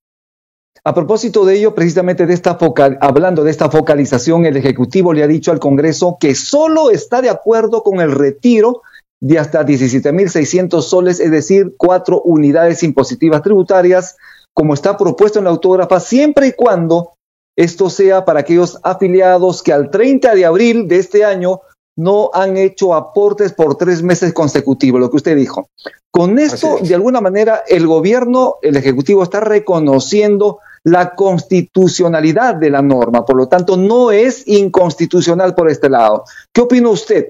A 0.84 0.94
propósito 0.94 1.44
de 1.44 1.56
ello, 1.56 1.76
precisamente 1.76 2.26
de 2.26 2.34
esta 2.34 2.58
hablando 3.02 3.44
de 3.44 3.52
esta 3.52 3.70
focalización, 3.70 4.46
el 4.46 4.56
Ejecutivo 4.56 5.12
le 5.12 5.24
ha 5.24 5.28
dicho 5.28 5.52
al 5.52 5.60
Congreso 5.60 6.18
que 6.18 6.34
solo 6.34 6.92
está 6.92 7.22
de 7.22 7.30
acuerdo 7.30 7.84
con 7.84 8.00
el 8.00 8.12
retiro 8.12 8.84
de 9.20 9.40
hasta 9.40 9.66
17.600 9.66 10.82
soles, 10.82 11.20
es 11.20 11.32
decir, 11.32 11.74
cuatro 11.78 12.22
unidades 12.22 12.84
impositivas 12.84 13.42
tributarias, 13.42 14.16
como 14.54 14.74
está 14.74 14.96
propuesto 14.96 15.40
en 15.40 15.46
la 15.46 15.52
autógrafa, 15.52 16.00
siempre 16.00 16.48
y 16.48 16.52
cuando 16.54 17.16
esto 17.58 17.90
sea 17.90 18.24
para 18.24 18.42
aquellos 18.42 18.80
afiliados 18.84 19.64
que 19.64 19.74
al 19.74 19.90
30 19.90 20.36
de 20.36 20.46
abril 20.46 20.88
de 20.88 21.00
este 21.00 21.26
año 21.26 21.62
no 21.98 22.30
han 22.34 22.58
hecho 22.58 22.94
aportes 22.94 23.54
por 23.54 23.76
tres 23.76 24.02
meses 24.02 24.34
consecutivos, 24.34 25.02
lo 25.02 25.10
que 25.10 25.18
usted 25.18 25.36
dijo. 25.36 25.70
Con 26.12 26.40
esto, 26.40 26.80
de 26.82 26.96
alguna 26.96 27.22
manera, 27.22 27.64
el 27.68 27.86
gobierno, 27.86 28.56
el 28.62 28.78
Ejecutivo 28.78 29.24
está 29.24 29.40
reconociendo 29.40 30.60
la 30.84 31.16
constitucionalidad 31.16 32.56
de 32.56 32.70
la 32.70 32.82
norma, 32.82 33.26
por 33.26 33.36
lo 33.36 33.48
tanto 33.48 33.76
no 33.76 34.12
es 34.12 34.48
inconstitucional 34.48 35.54
por 35.54 35.70
este 35.70 35.90
lado. 35.90 36.24
¿Qué 36.54 36.62
opina 36.62 36.90
usted? 36.90 37.28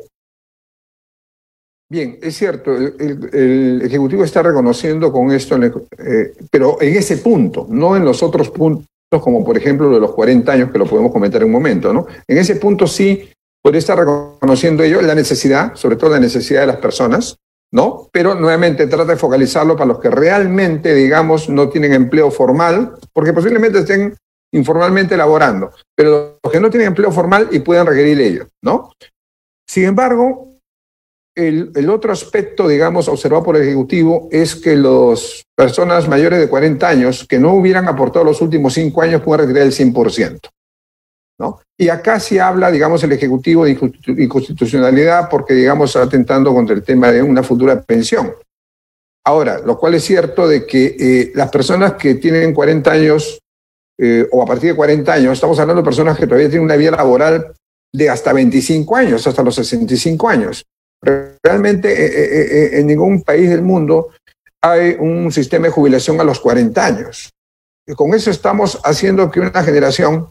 Bien, 1.89 2.19
es 2.21 2.35
cierto, 2.35 2.75
el, 2.75 3.81
Ejecutivo 3.81 4.23
está 4.25 4.43
reconociendo 4.43 5.11
con 5.11 5.31
esto, 5.31 5.55
eh, 5.55 6.33
pero 6.51 6.81
en 6.81 6.95
ese 6.97 7.17
punto, 7.17 7.65
no 7.69 7.95
en 7.95 8.03
los 8.03 8.21
otros 8.21 8.49
puntos, 8.49 8.85
como 9.09 9.43
por 9.43 9.57
ejemplo 9.57 9.87
lo 9.89 9.95
de 9.95 10.01
los 10.01 10.11
40 10.11 10.51
años, 10.51 10.71
que 10.71 10.77
lo 10.77 10.85
podemos 10.85 11.13
comentar 11.13 11.41
en 11.41 11.47
un 11.47 11.53
momento, 11.53 11.93
¿no? 11.93 12.05
En 12.27 12.37
ese 12.37 12.57
punto 12.57 12.85
sí 12.85 13.29
podría 13.67 13.79
estar 13.79 13.99
reconociendo 13.99 14.81
ello 14.81 15.01
la 15.01 15.13
necesidad, 15.13 15.75
sobre 15.75 15.97
todo 15.97 16.11
la 16.11 16.21
necesidad 16.21 16.61
de 16.61 16.67
las 16.67 16.77
personas, 16.77 17.35
¿no? 17.73 18.07
Pero 18.13 18.33
nuevamente 18.33 18.87
trata 18.87 19.11
de 19.11 19.17
focalizarlo 19.17 19.75
para 19.75 19.87
los 19.87 19.99
que 19.99 20.09
realmente, 20.09 20.93
digamos, 20.93 21.49
no 21.49 21.67
tienen 21.67 21.91
empleo 21.91 22.31
formal, 22.31 22.93
porque 23.11 23.33
posiblemente 23.33 23.79
estén 23.79 24.15
informalmente 24.53 25.17
laborando, 25.17 25.73
pero 25.93 26.39
los 26.41 26.53
que 26.53 26.61
no 26.61 26.69
tienen 26.69 26.87
empleo 26.87 27.11
formal 27.11 27.49
y 27.51 27.59
puedan 27.59 27.87
requerir 27.87 28.21
ello, 28.21 28.47
¿no? 28.63 28.93
Sin 29.67 29.83
embargo, 29.83 30.47
el, 31.35 31.73
el, 31.75 31.89
otro 31.89 32.13
aspecto, 32.13 32.69
digamos, 32.69 33.09
observado 33.09 33.43
por 33.43 33.57
el 33.57 33.63
Ejecutivo 33.63 34.29
es 34.31 34.55
que 34.55 34.77
las 34.77 35.43
personas 35.57 36.07
mayores 36.07 36.39
de 36.39 36.47
40 36.47 36.87
años 36.87 37.27
que 37.27 37.37
no 37.37 37.53
hubieran 37.53 37.89
aportado 37.89 38.23
los 38.23 38.39
últimos 38.39 38.75
cinco 38.75 39.01
años 39.01 39.21
pueden 39.23 39.45
retirar 39.45 39.67
el 39.67 39.73
100%. 39.73 40.39
Y 41.77 41.89
acá 41.89 42.19
sí 42.19 42.39
habla, 42.39 42.71
digamos, 42.71 43.03
el 43.03 43.11
Ejecutivo 43.11 43.65
de 43.65 43.77
inconstitucionalidad 44.17 45.29
porque, 45.29 45.53
digamos, 45.53 45.91
está 45.91 46.01
atentando 46.01 46.53
contra 46.53 46.75
el 46.75 46.83
tema 46.83 47.11
de 47.11 47.21
una 47.21 47.43
futura 47.43 47.79
pensión. 47.81 48.33
Ahora, 49.23 49.59
lo 49.59 49.77
cual 49.77 49.93
es 49.93 50.03
cierto 50.03 50.47
de 50.47 50.65
que 50.65 50.95
eh, 50.99 51.31
las 51.35 51.51
personas 51.51 51.93
que 51.93 52.15
tienen 52.15 52.53
40 52.53 52.91
años 52.91 53.39
eh, 53.99 54.27
o 54.31 54.41
a 54.41 54.45
partir 54.45 54.71
de 54.71 54.75
40 54.75 55.13
años, 55.13 55.33
estamos 55.33 55.59
hablando 55.59 55.81
de 55.81 55.85
personas 55.85 56.17
que 56.17 56.25
todavía 56.25 56.49
tienen 56.49 56.65
una 56.65 56.75
vida 56.75 56.91
laboral 56.91 57.53
de 57.93 58.09
hasta 58.09 58.33
25 58.33 58.95
años, 58.95 59.27
hasta 59.27 59.43
los 59.43 59.55
65 59.55 60.29
años. 60.29 60.65
Realmente 61.43 61.93
eh, 61.93 62.79
en 62.79 62.87
ningún 62.87 63.21
país 63.21 63.49
del 63.49 63.61
mundo 63.61 64.09
hay 64.63 64.95
un 64.99 65.31
sistema 65.31 65.67
de 65.67 65.73
jubilación 65.73 66.19
a 66.19 66.23
los 66.23 66.39
40 66.39 66.85
años. 66.85 67.29
Y 67.85 67.93
con 67.93 68.13
eso 68.13 68.31
estamos 68.31 68.79
haciendo 68.83 69.29
que 69.29 69.39
una 69.39 69.63
generación 69.63 70.29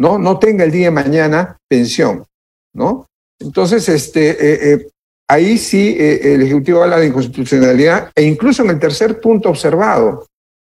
¿no? 0.00 0.18
No 0.18 0.38
tenga 0.38 0.64
el 0.64 0.70
día 0.70 0.86
de 0.86 0.92
mañana 0.92 1.58
pensión, 1.68 2.24
¿no? 2.72 3.06
Entonces, 3.38 3.86
este, 3.90 4.30
eh, 4.30 4.72
eh, 4.72 4.88
ahí 5.28 5.58
sí 5.58 5.94
eh, 5.98 6.34
el 6.34 6.42
Ejecutivo 6.42 6.82
habla 6.82 6.98
de 6.98 7.08
inconstitucionalidad 7.08 8.10
e 8.14 8.22
incluso 8.22 8.62
en 8.62 8.70
el 8.70 8.78
tercer 8.78 9.20
punto 9.20 9.50
observado, 9.50 10.26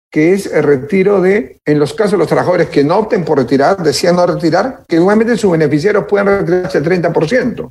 que 0.09 0.31
es 0.31 0.45
el 0.45 0.63
retiro 0.63 1.19
de, 1.21 1.59
en 1.65 1.77
los 1.77 1.93
casos 1.93 2.13
de 2.13 2.19
los 2.19 2.27
trabajadores 2.27 2.69
que 2.69 2.85
no 2.85 2.99
opten 2.99 3.25
por 3.25 3.37
retirar, 3.37 3.83
decían 3.83 4.15
no 4.15 4.25
retirar, 4.25 4.83
que 4.87 4.95
igualmente 4.95 5.35
sus 5.35 5.51
beneficiarios 5.51 6.05
puedan 6.07 6.27
retirarse 6.27 6.77
el 6.77 6.85
30%. 6.85 7.69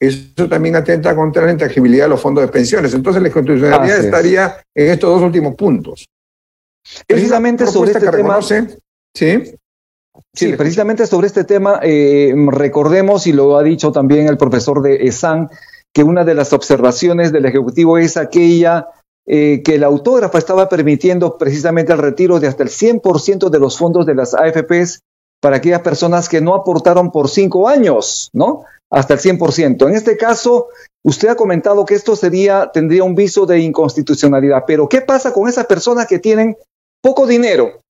Eso 0.00 0.48
también 0.48 0.76
atenta 0.76 1.14
contra 1.16 1.44
la 1.44 1.52
intangibilidad 1.52 2.04
de 2.04 2.10
los 2.10 2.20
fondos 2.20 2.42
de 2.42 2.52
pensiones. 2.52 2.94
Entonces 2.94 3.20
la 3.20 3.28
inconstitucionalidad 3.28 3.98
estaría 3.98 4.62
en 4.72 4.90
estos 4.90 5.10
dos 5.10 5.22
últimos 5.22 5.56
puntos. 5.56 6.06
Precisamente 7.04 7.66
sobre 7.66 7.92
este 7.92 8.10
tema, 8.10 8.38
¿sí? 8.42 9.56
Sí, 10.32 10.52
precisamente 10.52 11.06
sobre 11.06 11.26
este 11.26 11.44
tema, 11.44 11.80
eh, 11.82 12.32
recordemos, 12.48 13.26
y 13.26 13.32
lo 13.32 13.56
ha 13.56 13.62
dicho 13.62 13.92
también 13.92 14.28
el 14.28 14.36
profesor 14.36 14.82
de 14.82 15.06
ESAN, 15.06 15.48
que 15.92 16.04
una 16.04 16.24
de 16.24 16.34
las 16.34 16.52
observaciones 16.52 17.32
del 17.32 17.46
Ejecutivo 17.46 17.98
es 17.98 18.16
aquella 18.16 18.88
eh, 19.26 19.62
que 19.64 19.76
el 19.76 19.84
autógrafo 19.84 20.36
estaba 20.36 20.68
permitiendo 20.68 21.38
precisamente 21.38 21.92
el 21.92 21.98
retiro 21.98 22.40
de 22.40 22.48
hasta 22.48 22.62
el 22.62 22.68
100% 22.68 23.48
de 23.48 23.58
los 23.58 23.78
fondos 23.78 24.04
de 24.04 24.14
las 24.14 24.34
AFPs 24.34 25.00
para 25.40 25.56
aquellas 25.56 25.80
personas 25.80 26.28
que 26.28 26.40
no 26.40 26.54
aportaron 26.54 27.10
por 27.10 27.30
cinco 27.30 27.68
años, 27.68 28.30
¿no? 28.32 28.64
Hasta 28.90 29.14
el 29.14 29.20
100%. 29.20 29.88
En 29.88 29.94
este 29.94 30.16
caso, 30.16 30.68
usted 31.04 31.28
ha 31.28 31.36
comentado 31.36 31.84
que 31.84 31.94
esto 31.94 32.16
sería, 32.16 32.70
tendría 32.72 33.04
un 33.04 33.14
viso 33.14 33.46
de 33.46 33.60
inconstitucionalidad, 33.60 34.64
pero 34.66 34.88
¿qué 34.88 35.00
pasa 35.00 35.32
con 35.32 35.48
esas 35.48 35.66
personas 35.66 36.06
que 36.06 36.18
tienen 36.18 36.56
poco 37.02 37.26
dinero, 37.26 37.80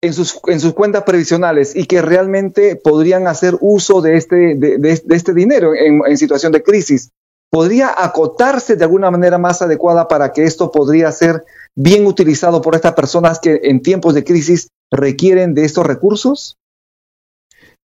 en 0.00 0.12
sus, 0.12 0.40
en 0.46 0.60
sus 0.60 0.74
cuentas 0.74 1.02
previsionales 1.04 1.74
y 1.74 1.86
que 1.86 2.02
realmente 2.02 2.76
podrían 2.76 3.26
hacer 3.26 3.56
uso 3.60 4.00
de 4.00 4.16
este, 4.16 4.54
de, 4.54 5.02
este 5.10 5.34
dinero 5.34 5.72
en, 5.74 6.16
situación 6.16 6.52
de 6.52 6.62
crisis. 6.62 7.10
¿Podría 7.50 7.94
acotarse 7.96 8.76
de 8.76 8.84
alguna 8.84 9.10
manera 9.10 9.38
más 9.38 9.62
adecuada 9.62 10.06
para 10.06 10.32
que 10.32 10.44
esto 10.44 10.70
podría 10.70 11.10
ser 11.12 11.44
bien 11.74 12.06
utilizado 12.06 12.60
por 12.60 12.74
estas 12.74 12.92
personas 12.92 13.38
que 13.40 13.60
en 13.64 13.80
tiempos 13.80 14.14
de 14.14 14.22
crisis 14.22 14.68
requieren 14.90 15.54
de 15.54 15.64
estos 15.64 15.86
recursos? 15.86 16.56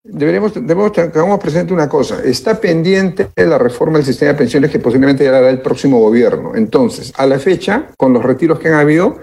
Deberíamos, 0.05 0.53
debemos 0.53 0.91
tengamos 0.91 1.39
presente 1.39 1.73
una 1.73 1.87
cosa, 1.87 2.21
está 2.25 2.59
pendiente 2.59 3.29
la 3.37 3.57
reforma 3.57 3.99
del 3.99 4.05
sistema 4.05 4.33
de 4.33 4.37
pensiones 4.37 4.69
que 4.69 4.79
posiblemente 4.79 5.23
ya 5.23 5.31
la 5.31 5.37
hará 5.37 5.49
el 5.49 5.61
próximo 5.61 5.97
gobierno. 5.99 6.55
Entonces, 6.55 7.13
a 7.15 7.25
la 7.25 7.39
fecha, 7.39 7.87
con 7.97 8.11
los 8.11 8.21
retiros 8.21 8.59
que 8.59 8.67
han 8.67 8.73
habido, 8.73 9.17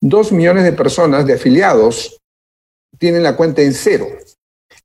dos 0.00 0.32
millones 0.32 0.64
de 0.64 0.72
personas, 0.72 1.26
de 1.26 1.34
afiliados, 1.34 2.18
tienen 2.98 3.22
la 3.22 3.36
cuenta 3.36 3.62
en 3.62 3.72
cero. 3.72 4.06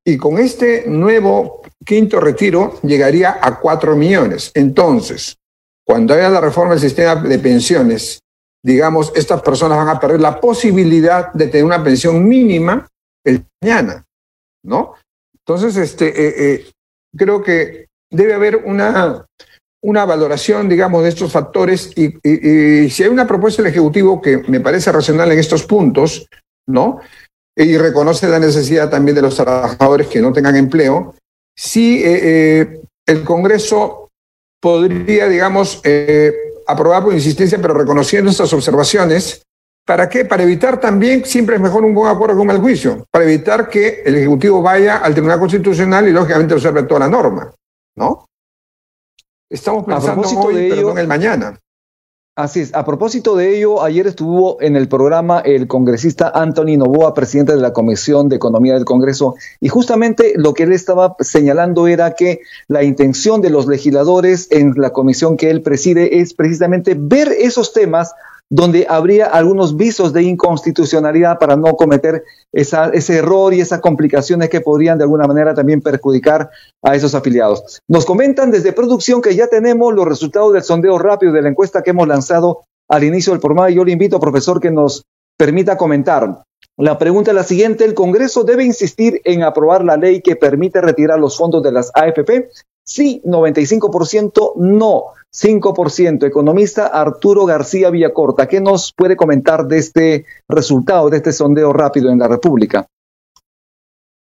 Y 0.06 0.18
con 0.18 0.38
este 0.38 0.86
nuevo 0.88 1.62
quinto 1.86 2.20
retiro 2.20 2.80
llegaría 2.82 3.40
a 3.42 3.60
cuatro 3.60 3.96
millones. 3.96 4.52
Entonces, 4.54 5.38
cuando 5.86 6.14
haya 6.14 6.30
la 6.30 6.42
reforma 6.42 6.72
del 6.72 6.82
sistema 6.82 7.16
de 7.16 7.40
pensiones, 7.40 8.20
digamos, 8.64 9.12
estas 9.16 9.42
personas 9.42 9.78
van 9.78 9.90
a 9.90 10.00
perder 10.00 10.22
la 10.22 10.40
posibilidad 10.40 11.32
de 11.34 11.48
tener 11.48 11.66
una 11.66 11.84
pensión 11.84 12.26
mínima 12.26 12.88
el 13.26 13.46
mañana, 13.62 14.06
¿no? 14.64 14.96
Entonces, 15.34 15.76
este, 15.78 16.08
eh, 16.08 16.34
eh, 16.38 16.72
creo 17.16 17.42
que 17.42 17.88
debe 18.10 18.34
haber 18.34 18.58
una, 18.58 19.26
una 19.84 20.06
valoración, 20.06 20.70
digamos, 20.70 21.04
de 21.04 21.10
estos 21.10 21.32
factores 21.32 21.92
y, 21.98 22.14
si 22.90 23.04
hay 23.04 23.10
una 23.10 23.28
propuesta 23.28 23.62
del 23.62 23.72
Ejecutivo 23.72 24.22
que 24.22 24.38
me 24.48 24.62
parece 24.62 24.92
racional 24.92 25.32
en 25.32 25.40
estos 25.40 25.64
puntos, 25.64 26.28
¿no? 26.68 27.00
y 27.56 27.78
reconoce 27.78 28.28
la 28.28 28.40
necesidad 28.40 28.90
también 28.90 29.16
de 29.16 29.22
los 29.22 29.36
trabajadores 29.36 30.08
que 30.08 30.22
no 30.22 30.34
tengan 30.34 30.56
empleo, 30.56 31.14
si 31.56 32.04
eh, 32.04 32.62
eh, 32.62 32.82
el 33.06 33.24
Congreso 33.24 34.10
podría, 34.60 35.28
digamos, 35.28 35.82
eh, 35.84 36.34
aprobar 36.66 37.04
por 37.04 37.14
insistencia, 37.14 37.60
pero 37.62 37.76
reconociendo 37.76 38.32
estas 38.32 38.54
observaciones, 38.54 39.44
¿para 39.86 40.10
qué? 40.10 40.26
Para 40.26 40.44
evitar 40.44 40.80
también, 40.80 41.26
siempre 41.26 41.58
es 41.58 41.62
mejor 41.62 41.84
un 41.84 41.94
buen 41.94 42.10
acuerdo 42.10 42.38
con 42.38 42.50
el 42.50 42.58
juicio, 42.58 43.06
para 43.12 43.26
evitar 43.26 43.70
que 43.70 44.02
el 44.06 44.16
Ejecutivo 44.16 44.62
vaya 44.62 44.98
al 44.98 45.14
Tribunal 45.14 45.40
Constitucional 45.40 46.08
y 46.08 46.12
lógicamente 46.12 46.56
observe 46.56 46.84
toda 46.84 47.02
la 47.02 47.10
norma, 47.10 47.54
¿no? 47.98 48.26
Estamos 49.54 49.86
pensando 49.86 50.28
hoy, 50.40 50.70
pero 50.70 50.82
no 50.82 50.92
en 50.94 50.98
el 50.98 51.08
mañana. 51.08 51.60
Así 52.36 52.62
es. 52.62 52.74
A 52.74 52.84
propósito 52.84 53.36
de 53.36 53.56
ello, 53.56 53.84
ayer 53.84 54.08
estuvo 54.08 54.60
en 54.60 54.76
el 54.76 54.88
programa 54.88 55.42
el 55.42 55.68
congresista 55.68 56.32
Anthony 56.34 56.78
Novoa, 56.78 57.14
presidente 57.14 57.54
de 57.54 57.62
la 57.62 57.72
Comisión 57.72 58.30
de 58.30 58.38
Economía 58.38 58.74
del 58.74 58.86
Congreso, 58.86 59.36
y 59.60 59.70
justamente 59.70 60.34
lo 60.36 60.56
que 60.56 60.64
él 60.64 60.72
estaba 60.72 61.16
señalando 61.20 61.86
era 61.86 62.16
que 62.16 62.40
la 62.68 62.82
intención 62.82 63.42
de 63.42 63.52
los 63.52 63.68
legisladores 63.68 64.48
en 64.50 64.74
la 64.76 64.90
comisión 64.90 65.38
que 65.38 65.52
él 65.52 65.62
preside 65.62 66.20
es 66.20 66.34
precisamente 66.34 66.96
ver 66.98 67.28
esos 67.32 67.74
temas 67.74 68.16
donde 68.56 68.86
habría 68.88 69.26
algunos 69.26 69.76
visos 69.76 70.14
de 70.14 70.22
inconstitucionalidad 70.22 71.40
para 71.40 71.56
no 71.56 71.76
cometer 71.76 72.24
esa, 72.52 72.90
ese 72.90 73.16
error 73.16 73.52
y 73.52 73.62
esas 73.62 73.82
complicaciones 73.82 74.48
que 74.50 74.62
podrían 74.62 75.00
de 75.00 75.06
alguna 75.06 75.26
manera 75.26 75.56
también 75.56 75.82
perjudicar 75.82 76.52
a 76.84 76.96
esos 76.96 77.16
afiliados. 77.16 77.82
Nos 77.88 78.06
comentan 78.06 78.52
desde 78.52 78.72
producción 78.72 79.24
que 79.24 79.36
ya 79.36 79.48
tenemos 79.48 79.92
los 79.96 80.06
resultados 80.06 80.54
del 80.54 80.62
sondeo 80.62 81.00
rápido 81.00 81.34
de 81.34 81.42
la 81.42 81.50
encuesta 81.50 81.82
que 81.82 81.90
hemos 81.90 82.08
lanzado 82.08 82.66
al 82.90 83.04
inicio 83.04 83.34
del 83.34 83.40
programa 83.40 83.72
y 83.72 83.76
yo 83.76 83.84
le 83.84 83.92
invito, 83.92 84.20
profesor, 84.20 84.60
que 84.60 84.70
nos 84.70 85.04
permita 85.36 85.76
comentar. 85.76 86.44
La 86.78 87.00
pregunta 87.00 87.32
es 87.32 87.36
la 87.36 87.44
siguiente, 87.44 87.86
¿el 87.86 87.96
Congreso 87.96 88.44
debe 88.44 88.64
insistir 88.64 89.20
en 89.24 89.42
aprobar 89.42 89.84
la 89.84 89.98
ley 89.98 90.22
que 90.22 90.36
permite 90.36 90.80
retirar 90.80 91.18
los 91.18 91.38
fondos 91.38 91.64
de 91.64 91.72
las 91.72 91.90
AFP? 91.96 92.50
Sí, 92.84 93.20
95%, 93.26 94.58
no, 94.58 95.06
5%. 95.34 96.26
Economista 96.26 96.88
Arturo 96.88 97.46
García 97.46 97.90
Villacorta, 97.90 98.48
¿qué 98.48 98.62
nos 98.62 98.94
puede 98.96 99.16
comentar 99.16 99.68
de 99.68 99.78
este 99.78 100.26
resultado, 100.48 101.10
de 101.10 101.18
este 101.18 101.34
sondeo 101.34 101.74
rápido 101.74 102.12
en 102.12 102.20
la 102.20 102.28
República? 102.28 102.88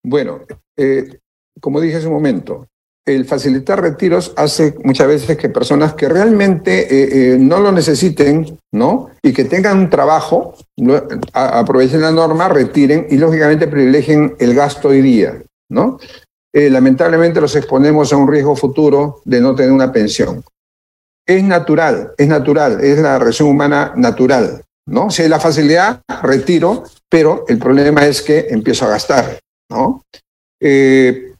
Bueno, 0.05 0.41
eh, 0.77 1.19
como 1.61 1.81
dije 1.81 1.97
hace 1.97 2.07
un 2.07 2.15
momento, 2.15 2.67
el 3.09 3.25
facilitar 3.25 3.81
retiros 3.81 4.33
hace 4.37 4.75
muchas 4.85 5.09
veces 5.09 5.37
que 5.37 5.49
personas 5.49 5.95
que 5.95 6.09
realmente 6.09 6.83
eh, 6.83 7.35
eh, 7.35 7.39
no 7.39 7.59
lo 7.59 7.73
necesiten, 7.73 8.59
¿no? 8.73 9.11
Y 9.23 9.33
que 9.33 9.45
tengan 9.45 9.79
un 9.79 9.91
trabajo, 9.91 10.55
aprovechen 11.33 12.03
la 12.03 12.13
norma, 12.13 12.49
retiren 12.49 13.07
y 13.11 13.17
lógicamente 13.17 13.67
privilegien 13.67 14.37
el 14.39 14.55
gasto 14.55 14.89
hoy 14.89 15.01
día, 15.01 15.43
¿no? 15.71 15.99
Eh, 16.53 16.71
lamentablemente 16.71 17.41
los 17.41 17.57
exponemos 17.57 18.13
a 18.13 18.17
un 18.17 18.29
riesgo 18.29 18.57
futuro 18.57 19.21
de 19.25 19.41
no 19.41 19.55
tener 19.55 19.73
una 19.73 19.93
pensión. 19.93 20.43
Es 21.29 21.45
natural, 21.45 22.15
es 22.17 22.27
natural, 22.27 22.83
es 22.83 22.99
la 23.01 23.19
reacción 23.19 23.51
humana 23.51 23.93
natural, 23.97 24.63
¿no? 24.87 25.11
Si 25.11 25.21
hay 25.21 25.29
la 25.29 25.39
facilidad, 25.39 26.01
retiro, 26.23 26.85
pero 27.07 27.45
el 27.49 27.59
problema 27.59 28.07
es 28.07 28.23
que 28.23 28.47
empiezo 28.49 28.87
a 28.87 28.89
gastar, 28.89 29.39
¿no? 29.71 30.03
Eh, 30.59 31.35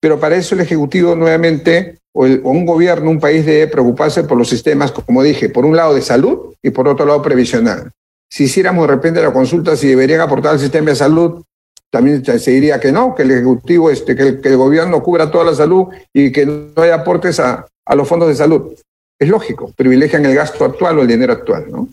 pero 0.00 0.18
para 0.18 0.36
eso 0.36 0.54
el 0.54 0.62
Ejecutivo 0.62 1.14
nuevamente, 1.14 1.98
o, 2.14 2.24
un 2.24 2.64
gobierno, 2.64 3.10
un 3.10 3.20
país 3.20 3.44
debe 3.44 3.66
preocuparse 3.66 4.24
por 4.24 4.38
los 4.38 4.48
sistemas, 4.48 4.92
como 4.92 5.22
dije, 5.22 5.50
por 5.50 5.66
un 5.66 5.76
lado 5.76 5.94
de 5.94 6.00
salud 6.00 6.54
y 6.62 6.70
por 6.70 6.88
otro 6.88 7.04
lado 7.04 7.20
previsional. 7.20 7.90
Si 8.30 8.44
hiciéramos 8.44 8.88
de 8.88 8.94
repente 8.94 9.20
la 9.20 9.32
consulta 9.32 9.76
si 9.76 9.88
deberían 9.88 10.22
aportar 10.22 10.52
al 10.52 10.58
sistema 10.58 10.88
de 10.88 10.96
salud, 10.96 11.42
también 11.90 12.24
se 12.24 12.50
diría 12.50 12.80
que 12.80 12.92
no, 12.92 13.14
que 13.14 13.24
el 13.24 13.32
Ejecutivo, 13.32 13.90
este, 13.90 14.16
que, 14.16 14.22
el, 14.22 14.40
que 14.40 14.48
el 14.48 14.56
gobierno 14.56 15.02
cubra 15.02 15.30
toda 15.30 15.44
la 15.44 15.54
salud 15.54 15.88
y 16.14 16.32
que 16.32 16.46
no 16.46 16.82
haya 16.82 16.94
aportes 16.94 17.38
a, 17.40 17.66
a 17.84 17.94
los 17.94 18.08
fondos 18.08 18.28
de 18.28 18.34
salud. 18.34 18.72
Es 19.18 19.28
lógico, 19.28 19.72
privilegian 19.76 20.24
el 20.26 20.34
gasto 20.34 20.64
actual 20.64 20.98
o 20.98 21.02
el 21.02 21.08
dinero 21.08 21.32
actual, 21.32 21.66
¿no? 21.70 21.88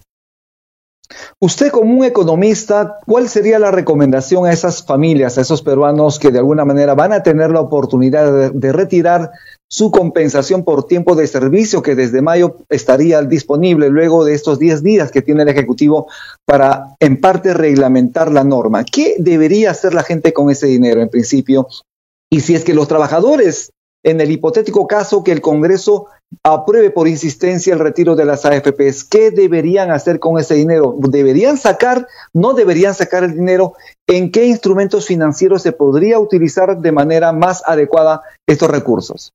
Usted 1.39 1.69
como 1.69 1.93
un 1.99 2.05
economista, 2.05 2.97
¿cuál 3.05 3.29
sería 3.29 3.59
la 3.59 3.69
recomendación 3.69 4.45
a 4.45 4.53
esas 4.53 4.83
familias, 4.83 5.37
a 5.37 5.41
esos 5.41 5.61
peruanos 5.61 6.17
que 6.17 6.31
de 6.31 6.39
alguna 6.39 6.65
manera 6.65 6.95
van 6.95 7.13
a 7.13 7.21
tener 7.23 7.51
la 7.51 7.61
oportunidad 7.61 8.31
de, 8.31 8.49
de 8.51 8.71
retirar 8.71 9.31
su 9.69 9.91
compensación 9.91 10.63
por 10.63 10.85
tiempo 10.85 11.15
de 11.15 11.27
servicio 11.27 11.81
que 11.81 11.95
desde 11.95 12.21
mayo 12.21 12.57
estaría 12.69 13.21
disponible 13.21 13.89
luego 13.89 14.23
de 14.23 14.33
estos 14.33 14.59
10 14.59 14.83
días 14.83 15.11
que 15.11 15.21
tiene 15.21 15.43
el 15.43 15.49
Ejecutivo 15.49 16.07
para 16.45 16.95
en 16.99 17.19
parte 17.19 17.53
reglamentar 17.53 18.31
la 18.31 18.43
norma. 18.43 18.83
¿Qué 18.83 19.15
debería 19.19 19.71
hacer 19.71 19.93
la 19.93 20.03
gente 20.03 20.33
con 20.33 20.49
ese 20.49 20.67
dinero 20.67 21.01
en 21.01 21.09
principio? 21.09 21.67
Y 22.31 22.41
si 22.41 22.55
es 22.55 22.63
que 22.63 22.73
los 22.73 22.87
trabajadores, 22.87 23.71
en 24.05 24.21
el 24.21 24.31
hipotético 24.31 24.85
caso 24.85 25.23
que 25.23 25.31
el 25.31 25.41
Congreso 25.41 26.05
apruebe 26.43 26.91
por 26.91 27.07
insistencia 27.07 27.73
el 27.73 27.79
retiro 27.79 28.15
de 28.15 28.25
las 28.25 28.45
AFPs, 28.45 29.03
¿qué 29.03 29.31
deberían 29.31 29.89
hacer 29.89 30.19
con 30.19 30.39
ese 30.39 30.53
dinero? 30.53 30.95
¿Deberían 30.99 31.57
sacar? 31.57 32.07
¿No 32.31 32.53
deberían 32.53 32.93
sacar 32.93 33.23
el 33.23 33.33
dinero? 33.33 33.73
¿En 34.05 34.31
qué 34.31 34.45
instrumentos 34.45 35.07
financieros 35.07 35.63
se 35.63 35.71
podría 35.71 36.19
utilizar 36.19 36.77
de 36.77 36.91
manera 36.91 37.31
más 37.31 37.63
adecuada 37.65 38.21
estos 38.47 38.69
recursos? 38.69 39.33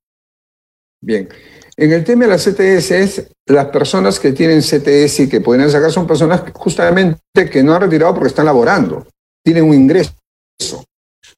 Bien. 1.01 1.27
En 1.75 1.91
el 1.91 2.05
tema 2.05 2.25
de 2.25 2.29
las 2.29 2.45
CTS, 2.45 3.29
las 3.47 3.65
personas 3.67 4.19
que 4.21 4.31
tienen 4.31 4.61
CTS 4.61 5.19
y 5.21 5.29
que 5.29 5.41
podrían 5.41 5.69
sacar 5.69 5.91
son 5.91 6.07
personas 6.07 6.43
justamente 6.53 7.49
que 7.51 7.61
no 7.61 7.75
han 7.75 7.81
retirado 7.81 8.13
porque 8.13 8.29
están 8.29 8.45
laborando, 8.45 9.05
tienen 9.43 9.65
un 9.65 9.73
ingreso. 9.73 10.13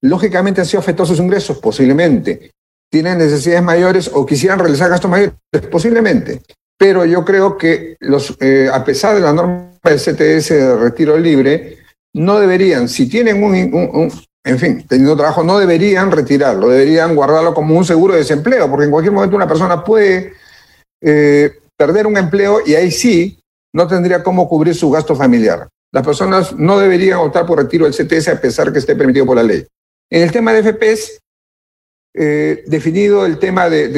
Lógicamente 0.01 0.61
han 0.61 0.67
sido 0.67 0.81
afectados 0.81 1.09
sus 1.09 1.19
ingresos, 1.19 1.57
posiblemente. 1.57 2.51
Tienen 2.93 3.17
necesidades 3.17 3.63
mayores 3.63 4.11
o 4.13 4.23
quisieran 4.23 4.59
realizar 4.59 4.87
gastos 4.87 5.09
mayores, 5.09 5.33
posiblemente. 5.71 6.43
Pero 6.77 7.03
yo 7.05 7.25
creo 7.25 7.57
que 7.57 7.97
los, 8.01 8.37
eh, 8.39 8.69
a 8.71 8.85
pesar 8.85 9.15
de 9.15 9.21
la 9.21 9.33
norma 9.33 9.71
del 9.83 9.97
CTS 9.97 10.49
de 10.53 10.75
retiro 10.75 11.17
libre, 11.17 11.79
no 12.13 12.37
deberían, 12.37 12.87
si 12.87 13.09
tienen 13.09 13.43
un, 13.43 14.11
en 14.45 14.59
fin, 14.59 14.85
teniendo 14.87 15.17
trabajo, 15.17 15.43
no 15.43 15.57
deberían 15.57 16.11
retirarlo, 16.11 16.69
deberían 16.69 17.15
guardarlo 17.15 17.55
como 17.55 17.75
un 17.75 17.83
seguro 17.83 18.13
de 18.13 18.19
desempleo, 18.19 18.69
porque 18.69 18.85
en 18.85 18.91
cualquier 18.91 19.11
momento 19.11 19.37
una 19.37 19.47
persona 19.47 19.83
puede 19.83 20.33
eh, 21.01 21.51
perder 21.75 22.05
un 22.05 22.15
empleo 22.15 22.59
y 22.63 22.75
ahí 22.75 22.91
sí 22.91 23.39
no 23.73 23.87
tendría 23.87 24.21
cómo 24.21 24.47
cubrir 24.47 24.75
su 24.75 24.91
gasto 24.91 25.15
familiar. 25.15 25.67
Las 25.91 26.05
personas 26.05 26.55
no 26.55 26.77
deberían 26.77 27.17
optar 27.17 27.47
por 27.47 27.57
retiro 27.57 27.89
del 27.89 27.95
CTS 27.95 28.27
a 28.27 28.39
pesar 28.39 28.71
que 28.71 28.77
esté 28.77 28.95
permitido 28.95 29.25
por 29.25 29.37
la 29.37 29.41
ley. 29.41 29.65
En 30.11 30.21
el 30.21 30.31
tema 30.31 30.53
de 30.53 30.61
FPs, 30.61 31.22
eh, 32.13 32.63
definido 32.67 33.25
el 33.25 33.39
tema 33.39 33.69
de, 33.69 33.89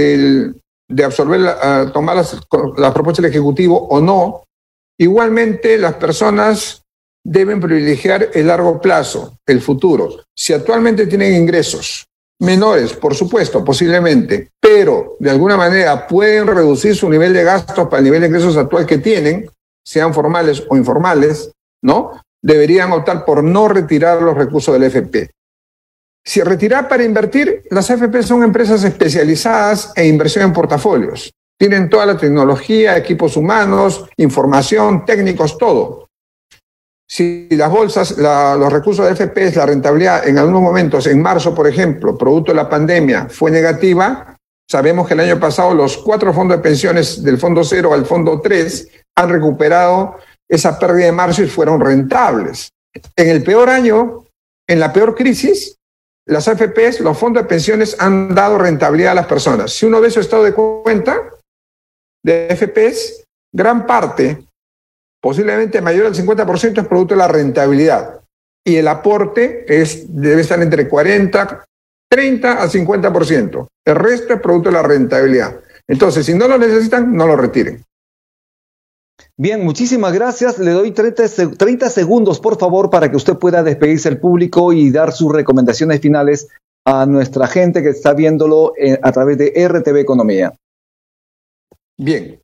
de, 0.87 1.03
absorber, 1.03 1.41
tomar 1.91 2.15
las, 2.15 2.39
las 2.77 2.93
propuestas 2.93 3.23
del 3.23 3.31
Ejecutivo 3.31 3.87
o 3.87 3.99
no, 3.99 4.43
igualmente 4.97 5.77
las 5.77 5.95
personas 5.95 6.83
deben 7.25 7.59
privilegiar 7.59 8.29
el 8.33 8.47
largo 8.47 8.79
plazo, 8.79 9.37
el 9.45 9.59
futuro. 9.59 10.23
Si 10.35 10.53
actualmente 10.53 11.07
tienen 11.07 11.33
ingresos 11.33 12.05
menores, 12.39 12.93
por 12.93 13.15
supuesto, 13.15 13.63
posiblemente, 13.63 14.51
pero 14.59 15.15
de 15.19 15.31
alguna 15.31 15.57
manera 15.57 16.07
pueden 16.07 16.47
reducir 16.47 16.95
su 16.95 17.09
nivel 17.09 17.33
de 17.33 17.43
gastos 17.43 17.87
para 17.87 17.99
el 17.99 18.05
nivel 18.05 18.21
de 18.21 18.27
ingresos 18.27 18.57
actual 18.57 18.85
que 18.85 18.99
tienen, 18.99 19.49
sean 19.83 20.13
formales 20.13 20.63
o 20.69 20.77
informales, 20.77 21.51
¿no? 21.81 22.21
Deberían 22.41 22.91
optar 22.91 23.25
por 23.25 23.43
no 23.43 23.67
retirar 23.67 24.21
los 24.21 24.37
recursos 24.37 24.73
del 24.73 24.83
FP. 24.83 25.31
Si 26.27 26.41
retirar 26.41 26.87
para 26.87 27.03
invertir, 27.03 27.63
las 27.69 27.89
AFP 27.91 28.23
son 28.23 28.43
empresas 28.43 28.83
especializadas 28.83 29.93
en 29.95 30.07
inversión 30.07 30.45
en 30.45 30.53
portafolios. 30.53 31.31
Tienen 31.57 31.87
toda 31.87 32.07
la 32.07 32.17
tecnología, 32.17 32.97
equipos 32.97 33.37
humanos, 33.37 34.09
información, 34.17 35.05
técnicos, 35.05 35.57
todo. 35.57 36.09
Si 37.07 37.47
las 37.51 37.69
bolsas, 37.69 38.17
la, 38.17 38.55
los 38.55 38.73
recursos 38.73 39.05
de 39.05 39.15
FPs, 39.15 39.55
la 39.55 39.67
rentabilidad 39.67 40.27
en 40.27 40.39
algunos 40.39 40.63
momentos, 40.63 41.05
en 41.05 41.21
marzo, 41.21 41.53
por 41.53 41.67
ejemplo, 41.67 42.17
producto 42.17 42.51
de 42.51 42.55
la 42.55 42.67
pandemia, 42.67 43.27
fue 43.29 43.51
negativa, 43.51 44.35
sabemos 44.67 45.07
que 45.07 45.13
el 45.13 45.19
año 45.19 45.39
pasado 45.39 45.75
los 45.75 45.97
cuatro 45.97 46.33
fondos 46.33 46.57
de 46.57 46.63
pensiones 46.63 47.23
del 47.23 47.37
fondo 47.37 47.63
cero 47.63 47.93
al 47.93 48.05
fondo 48.05 48.41
3 48.41 48.87
han 49.17 49.29
recuperado 49.29 50.15
esa 50.49 50.77
pérdida 50.79 51.05
de 51.05 51.11
marzo 51.11 51.43
y 51.43 51.47
fueron 51.47 51.79
rentables. 51.79 52.69
En 53.15 53.29
el 53.29 53.43
peor 53.43 53.69
año, 53.69 54.25
en 54.67 54.79
la 54.79 54.91
peor 54.91 55.13
crisis, 55.13 55.77
las 56.27 56.47
AFPs, 56.47 57.01
los 57.01 57.17
fondos 57.17 57.43
de 57.43 57.49
pensiones 57.49 57.95
han 57.99 58.33
dado 58.33 58.57
rentabilidad 58.57 59.11
a 59.11 59.15
las 59.15 59.27
personas. 59.27 59.71
Si 59.71 59.85
uno 59.85 60.01
ve 60.01 60.09
su 60.09 60.19
estado 60.19 60.43
de 60.43 60.53
cuenta 60.53 61.29
de 62.23 62.55
FPs, 62.55 63.23
gran 63.53 63.85
parte 63.85 64.43
posiblemente 65.21 65.81
mayor 65.81 66.07
al 66.07 66.13
50% 66.13 66.81
es 66.81 66.87
producto 66.87 67.13
de 67.13 67.19
la 67.19 67.27
rentabilidad. 67.27 68.21
Y 68.63 68.75
el 68.77 68.87
aporte 68.87 69.65
es, 69.67 70.05
debe 70.09 70.41
estar 70.41 70.61
entre 70.61 70.87
40, 70.87 71.65
30 72.09 72.63
a 72.63 72.67
50%. 72.67 73.67
El 73.85 73.95
resto 73.95 74.33
es 74.33 74.41
producto 74.41 74.69
de 74.69 74.75
la 74.75 74.83
rentabilidad. 74.83 75.59
Entonces, 75.87 76.25
si 76.25 76.33
no 76.33 76.47
lo 76.47 76.57
necesitan, 76.57 77.15
no 77.15 77.27
lo 77.27 77.35
retiren. 77.35 77.83
Bien, 79.37 79.63
muchísimas 79.63 80.13
gracias. 80.13 80.57
Le 80.59 80.71
doy 80.71 80.91
30, 80.91 81.57
30, 81.57 81.89
segundos, 81.89 82.39
por 82.39 82.57
favor, 82.57 82.89
para 82.89 83.09
que 83.09 83.17
usted 83.17 83.35
pueda 83.35 83.63
despedirse 83.63 84.07
al 84.07 84.19
público 84.19 84.71
y 84.71 84.91
dar 84.91 85.11
sus 85.11 85.31
recomendaciones 85.31 85.99
finales 85.99 86.47
a 86.85 87.05
nuestra 87.05 87.47
gente 87.47 87.83
que 87.83 87.89
está 87.89 88.13
viéndolo 88.13 88.73
eh, 88.77 88.97
a 89.01 89.11
través 89.11 89.37
de 89.37 89.51
RTV 89.67 89.97
Economía. 89.97 90.55
Bien, 91.97 92.39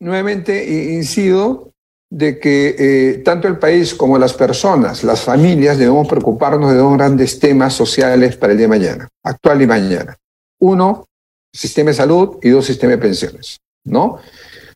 nuevamente 0.00 0.92
incido 0.92 1.70
de 2.10 2.40
que 2.40 2.74
eh, 2.76 3.18
tanto 3.18 3.46
el 3.46 3.58
país 3.58 3.94
como 3.94 4.18
las 4.18 4.32
personas, 4.32 5.04
las 5.04 5.22
familias, 5.22 5.78
debemos 5.78 6.08
preocuparnos 6.08 6.72
de 6.72 6.78
dos 6.78 6.96
grandes 6.96 7.38
temas 7.38 7.74
sociales 7.74 8.36
para 8.36 8.52
el 8.52 8.58
día 8.58 8.66
de 8.66 8.78
mañana, 8.78 9.08
actual 9.22 9.62
y 9.62 9.66
mañana. 9.66 10.16
Uno, 10.58 11.06
sistema 11.52 11.90
de 11.90 11.94
salud 11.94 12.38
y 12.42 12.48
dos, 12.48 12.66
sistema 12.66 12.92
de 12.92 12.98
pensiones, 12.98 13.58
¿no? 13.84 14.18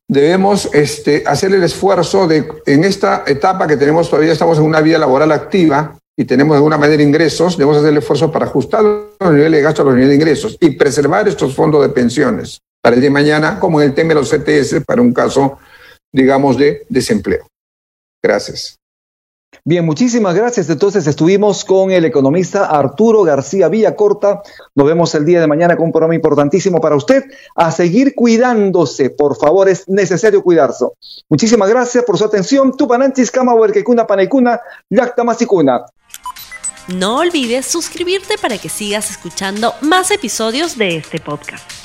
Debemos 0.08 0.68
este, 0.72 1.24
hacer 1.26 1.52
el 1.54 1.62
esfuerzo 1.62 2.26
de, 2.26 2.46
en 2.66 2.84
esta 2.84 3.24
etapa 3.26 3.66
que 3.66 3.76
tenemos 3.76 4.10
todavía, 4.10 4.32
estamos 4.32 4.58
en 4.58 4.64
una 4.64 4.80
vida 4.80 4.98
laboral 4.98 5.32
activa 5.32 5.98
y 6.16 6.24
tenemos 6.24 6.54
de 6.54 6.58
alguna 6.58 6.78
manera 6.78 7.02
ingresos, 7.02 7.56
debemos 7.56 7.78
hacer 7.78 7.90
el 7.90 7.98
esfuerzo 7.98 8.30
para 8.30 8.46
ajustar 8.46 8.82
los 8.82 9.32
niveles 9.32 9.58
de 9.58 9.62
gasto 9.62 9.82
a 9.82 9.84
los 9.86 9.94
niveles 9.94 10.10
de 10.10 10.14
ingresos 10.16 10.56
y 10.60 10.70
preservar 10.70 11.26
estos 11.26 11.54
fondos 11.54 11.82
de 11.82 11.88
pensiones 11.88 12.60
para 12.82 12.94
el 12.94 13.00
día 13.00 13.08
de 13.08 13.14
mañana, 13.14 13.58
como 13.58 13.80
en 13.80 13.88
el 13.88 13.94
tema 13.94 14.10
de 14.10 14.16
los 14.16 14.30
CTS, 14.30 14.84
para 14.86 15.00
un 15.00 15.12
caso, 15.12 15.58
digamos, 16.12 16.58
de 16.58 16.84
desempleo. 16.88 17.46
Gracias. 18.22 18.76
Bien, 19.64 19.84
muchísimas 19.84 20.34
gracias. 20.34 20.68
Entonces 20.68 21.06
estuvimos 21.06 21.64
con 21.64 21.90
el 21.90 22.04
economista 22.04 22.66
Arturo 22.66 23.22
García 23.22 23.68
Villacorta. 23.68 24.42
Nos 24.74 24.86
vemos 24.86 25.14
el 25.14 25.24
día 25.24 25.40
de 25.40 25.46
mañana 25.46 25.76
con 25.76 25.86
un 25.86 25.92
programa 25.92 26.14
importantísimo 26.14 26.80
para 26.80 26.96
usted. 26.96 27.24
A 27.54 27.70
seguir 27.70 28.14
cuidándose, 28.14 29.10
por 29.10 29.36
favor, 29.36 29.68
es 29.68 29.88
necesario 29.88 30.42
cuidarse. 30.42 30.86
Muchísimas 31.28 31.68
gracias 31.68 32.04
por 32.04 32.18
su 32.18 32.24
atención. 32.24 32.76
Tupananchis, 32.76 33.30
Kama, 33.30 33.54
Huerquecuna, 33.54 34.06
Panecuna, 34.06 34.60
Yacta, 34.90 35.24
Masicuna. 35.24 35.84
No 36.88 37.18
olvides 37.18 37.66
suscribirte 37.66 38.36
para 38.36 38.58
que 38.58 38.68
sigas 38.68 39.10
escuchando 39.10 39.72
más 39.80 40.10
episodios 40.10 40.76
de 40.76 40.96
este 40.96 41.18
podcast. 41.18 41.83